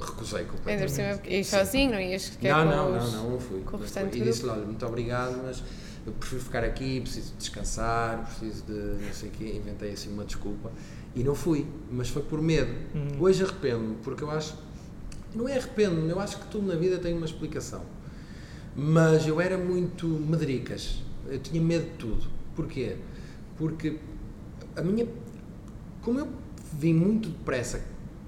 [0.00, 1.00] recusei completamente.
[1.00, 3.60] Ainda ias sozinho, não ias não, não, não, não, não fui.
[3.60, 5.62] Com o E disse-lhe, olha, muito obrigado, mas
[6.06, 10.24] eu prefiro ficar aqui, preciso descansar, preciso de não sei o quê, inventei assim uma
[10.24, 10.70] desculpa.
[11.14, 12.72] E não fui, mas foi por medo.
[12.94, 13.20] Uhum.
[13.20, 14.56] Hoje arrependo-me, porque eu acho,
[15.34, 17.82] não é arrependo-me, eu acho que tudo na vida tem uma explicação.
[18.74, 22.26] Mas eu era muito medricas, eu tinha medo de tudo.
[22.54, 22.96] Porquê?
[23.56, 23.98] Porque
[24.76, 25.06] a minha,
[26.00, 26.28] como eu
[26.72, 27.84] vim muito depressa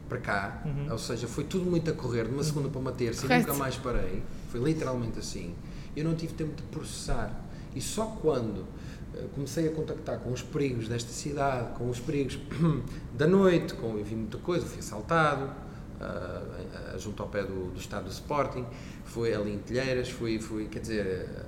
[0.08, 0.92] para cá, uhum.
[0.92, 3.44] ou seja, foi tudo muito a correr, de uma segunda para uma terça Correto.
[3.44, 5.54] e nunca mais parei, foi literalmente assim.
[5.96, 7.42] Eu não tive tempo de processar.
[7.74, 12.38] E só quando uh, comecei a contactar com os perigos desta cidade, com os perigos
[13.14, 15.50] da noite, com, eu vi muita coisa, fui assaltado,
[16.04, 18.66] uh, junto ao pé do, do estado do Sporting,
[19.04, 21.46] foi ali em Telheiras, fui, fui quer dizer,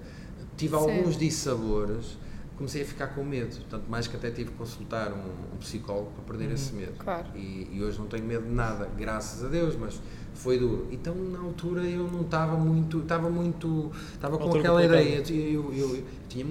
[0.56, 0.82] tive Sim.
[0.82, 2.18] alguns dissabores
[2.56, 6.10] comecei a ficar com medo, tanto mais que até tive que consultar um, um psicólogo
[6.12, 6.92] para perder uhum, esse medo.
[6.98, 7.26] Claro.
[7.34, 10.00] E, e, hoje não tenho medo de nada, graças a Deus, mas
[10.34, 10.88] foi duro.
[10.90, 15.22] Então na altura eu não estava muito, estava muito, estava com aquela ideia.
[15.28, 16.46] Eu, eu, eu, tinha,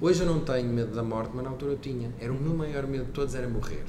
[0.00, 2.10] hoje eu não tenho medo da morte, mas na altura eu tinha.
[2.20, 3.84] Era o meu maior medo de todos era morrer.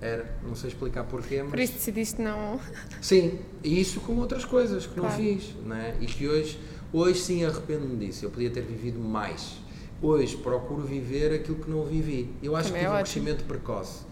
[0.00, 1.50] Era, não sei explicar porquê, mas...
[1.50, 2.58] Por isso decidiste não...
[3.02, 5.10] Sim, e isso com outras coisas que claro.
[5.10, 5.96] não fiz, né?
[6.00, 6.58] E que hoje,
[6.92, 8.24] hoje sim arrependo-me disso.
[8.24, 9.60] Eu podia ter vivido mais
[10.02, 12.34] Hoje procuro viver aquilo que não vivi.
[12.42, 14.04] Eu acho Também que tive é um crescimento precoce.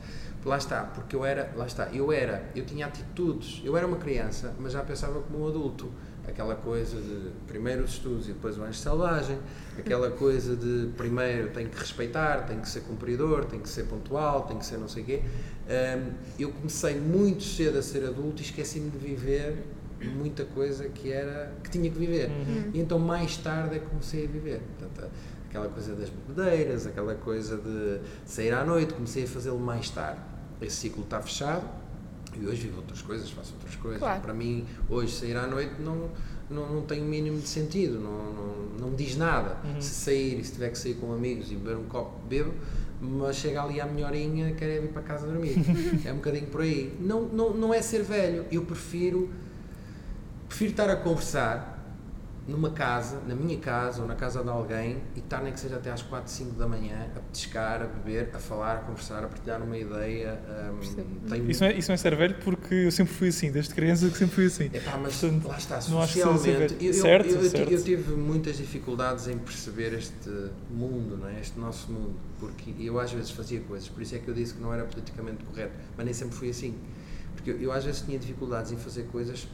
[0.45, 3.97] Lá está, porque eu era, lá está, eu era, eu tinha atitudes, eu era uma
[3.97, 5.91] criança, mas já pensava como um adulto.
[6.29, 9.39] Aquela coisa de primeiro os estudos e depois o anjo selvagem,
[9.79, 14.43] aquela coisa de primeiro tenho que respeitar, tenho que ser cumpridor, tenho que ser pontual,
[14.43, 15.23] tenho que ser não sei o quê.
[15.69, 19.65] Um, eu comecei muito cedo a ser adulto e esqueci-me de viver
[20.01, 22.29] muita coisa que era que tinha que viver.
[22.29, 22.71] Uhum.
[22.75, 24.61] E então mais tarde é que comecei a viver.
[24.79, 25.11] Portanto,
[25.49, 30.21] aquela coisa das bebedeiras, aquela coisa de sair à noite, comecei a fazê-lo mais tarde.
[30.61, 31.78] Esse ciclo está fechado
[32.41, 34.01] e hoje vivo outras coisas, faço outras coisas.
[34.01, 34.21] Claro.
[34.21, 36.11] Para mim, hoje sair à noite não,
[36.51, 39.57] não, não tem o mínimo de sentido, não, não, não me diz nada.
[39.65, 39.81] Uhum.
[39.81, 42.53] Se sair, se tiver que sair com amigos e beber um copo, bebo,
[43.01, 45.57] mas chega ali à minha horinha, quero é vir para casa dormir.
[46.05, 46.97] é um bocadinho por aí.
[47.01, 49.31] Não, não, não é ser velho, eu prefiro,
[50.49, 51.78] prefiro estar a conversar
[52.49, 55.77] numa casa, na minha casa ou na casa de alguém e estar nem que seja
[55.77, 59.29] até às 4, 5 da manhã a petiscar, a beber, a falar, a conversar, a
[59.29, 60.41] partilhar uma ideia.
[60.73, 61.51] Um, tenho...
[61.51, 64.09] isso, não é, isso não é ser velho porque eu sempre fui assim, desde criança
[64.09, 64.65] que sempre fui assim.
[64.73, 66.77] Epá, mas Portanto, lá está, socialmente.
[66.81, 67.71] Eu, certo, eu, certo.
[67.71, 70.31] eu, tive muitas dificuldades em perceber este
[70.71, 71.39] mundo, não é?
[71.41, 74.55] este nosso mundo, porque eu às vezes fazia coisas, por isso é que eu disse
[74.55, 76.75] que não era politicamente correto, mas nem sempre fui assim.
[77.35, 79.47] Porque eu, eu às vezes tinha dificuldades em fazer coisas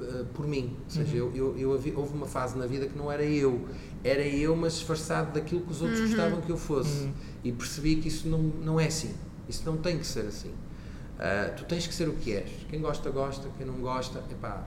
[0.00, 0.76] eh, por mim.
[0.84, 1.32] Ou seja, uhum.
[1.34, 3.68] eu, eu, eu, houve uma fase na vida que não era eu,
[4.02, 6.06] era eu, mas disfarçado daquilo que os outros uhum.
[6.06, 7.04] gostavam que eu fosse.
[7.04, 7.12] Uhum.
[7.44, 9.14] E percebi que isso não, não é assim.
[9.48, 10.48] Isso não tem que ser assim.
[10.48, 12.50] Uh, tu tens que ser o que és.
[12.68, 13.48] Quem gosta, gosta.
[13.56, 14.66] Quem não gosta, epá,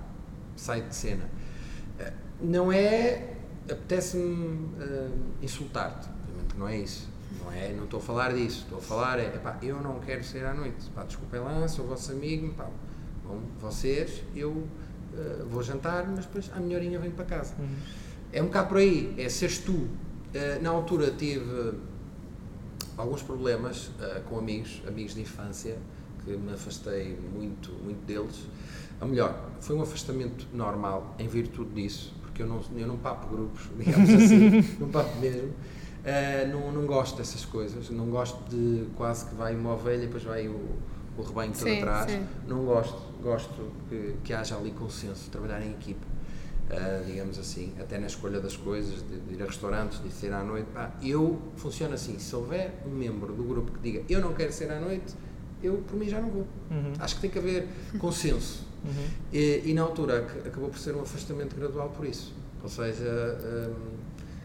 [0.55, 1.29] sai de cena.
[1.99, 3.33] Uh, não é.
[3.65, 5.11] Apetece-me uh,
[5.41, 6.07] insultar-te.
[6.07, 7.09] Obviamente não é isso.
[7.43, 8.61] Não, é, não estou a falar disso.
[8.63, 10.89] Estou a falar é, epá, eu não quero sair à noite.
[10.93, 12.53] Pá, desculpem lá, sou vosso amigo.
[12.53, 12.69] Pá,
[13.25, 14.67] bom, vocês, eu
[15.15, 17.53] uh, vou jantar, mas depois à minha horinha venho para casa.
[17.57, 17.75] Uhum.
[18.31, 19.73] É um bocado por aí, é seres tu.
[19.73, 19.89] Uh,
[20.61, 21.73] na altura tive
[22.97, 25.77] alguns problemas uh, com amigos, amigos de infância,
[26.23, 28.47] que me afastei muito, muito deles.
[28.99, 33.27] Ou melhor, foi um afastamento normal em virtude disso, porque eu não, eu não papo
[33.27, 35.49] grupos, digamos assim, não papo mesmo.
[35.49, 40.05] Uh, não, não gosto dessas coisas, não gosto de quase que vai uma ovelha e
[40.05, 40.59] depois vai o,
[41.17, 42.11] o rebanho todo sim, atrás.
[42.11, 42.25] Sim.
[42.47, 46.05] Não gosto, gosto que, que haja ali consenso, trabalhar em equipa.
[46.65, 50.33] Uh, digamos assim, até na escolha das coisas, de, de ir a restaurantes, de sair
[50.33, 50.67] à noite.
[50.73, 54.51] Pá, eu funciono assim: se houver um membro do grupo que diga eu não quero
[54.51, 55.13] sair à noite,
[55.61, 56.47] eu por mim já não vou.
[56.71, 56.93] Uhum.
[56.99, 57.67] Acho que tem que haver
[57.99, 58.65] consenso.
[58.85, 59.07] Uhum.
[59.33, 62.31] E, e, na altura acabou por ser um afastamento gradual por isso.
[62.61, 63.03] Ou seja,
[63.67, 63.97] um,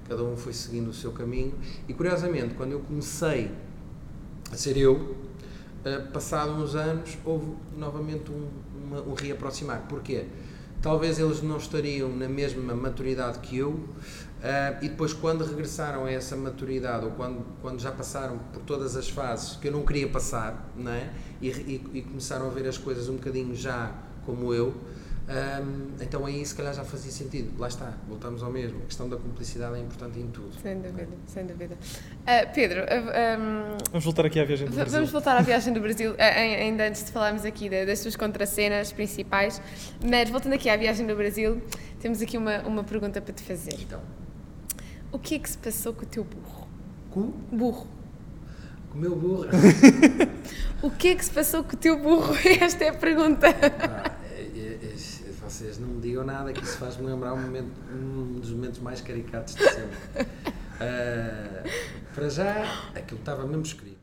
[0.08, 1.52] cada um foi seguindo o seu caminho.
[1.86, 3.50] E curiosamente, quando eu comecei
[4.50, 5.14] a ser eu,
[5.84, 8.48] uh, passado uns anos, houve novamente um,
[8.84, 9.82] uma, um reaproximar.
[9.88, 10.26] Porquê?
[10.82, 13.88] Talvez eles não estariam na mesma maturidade que eu, uh,
[14.80, 19.08] e depois, quando regressaram a essa maturidade, ou quando, quando já passaram por todas as
[19.08, 21.10] fases que eu não queria passar, não é?
[21.40, 23.92] e, e, e começaram a ver as coisas um bocadinho já
[24.24, 24.74] como eu,
[25.30, 27.56] um, então aí se calhar já fazia sentido.
[27.56, 28.78] Lá está, voltamos ao mesmo.
[28.82, 30.52] A questão da cumplicidade é importante em tudo.
[30.60, 31.06] Sem dúvida, é?
[31.28, 31.74] sem dúvida.
[31.76, 34.92] Uh, Pedro, uh, um, vamos voltar aqui à viagem do Brasil.
[34.92, 39.62] Vamos voltar à viagem do Brasil, ainda antes de falarmos aqui das suas contracenas principais.
[40.04, 41.62] Mas voltando aqui à viagem do Brasil,
[42.00, 43.74] temos aqui uma, uma pergunta para te fazer.
[43.80, 44.00] Então.
[45.12, 46.68] O que é que se passou com o teu burro?
[47.08, 47.32] Com?
[47.56, 47.86] Burro.
[48.90, 49.46] Com o meu burro?
[50.82, 52.34] o que é que se passou com o teu burro?
[52.60, 53.46] Esta é a pergunta.
[53.48, 54.19] Ah
[55.60, 59.02] vocês não me digam nada, que isso faz-me lembrar um, momento, um dos momentos mais
[59.02, 59.98] caricatos de sempre.
[60.80, 61.70] Uh,
[62.14, 63.99] para já, aquilo estava mesmo escrito.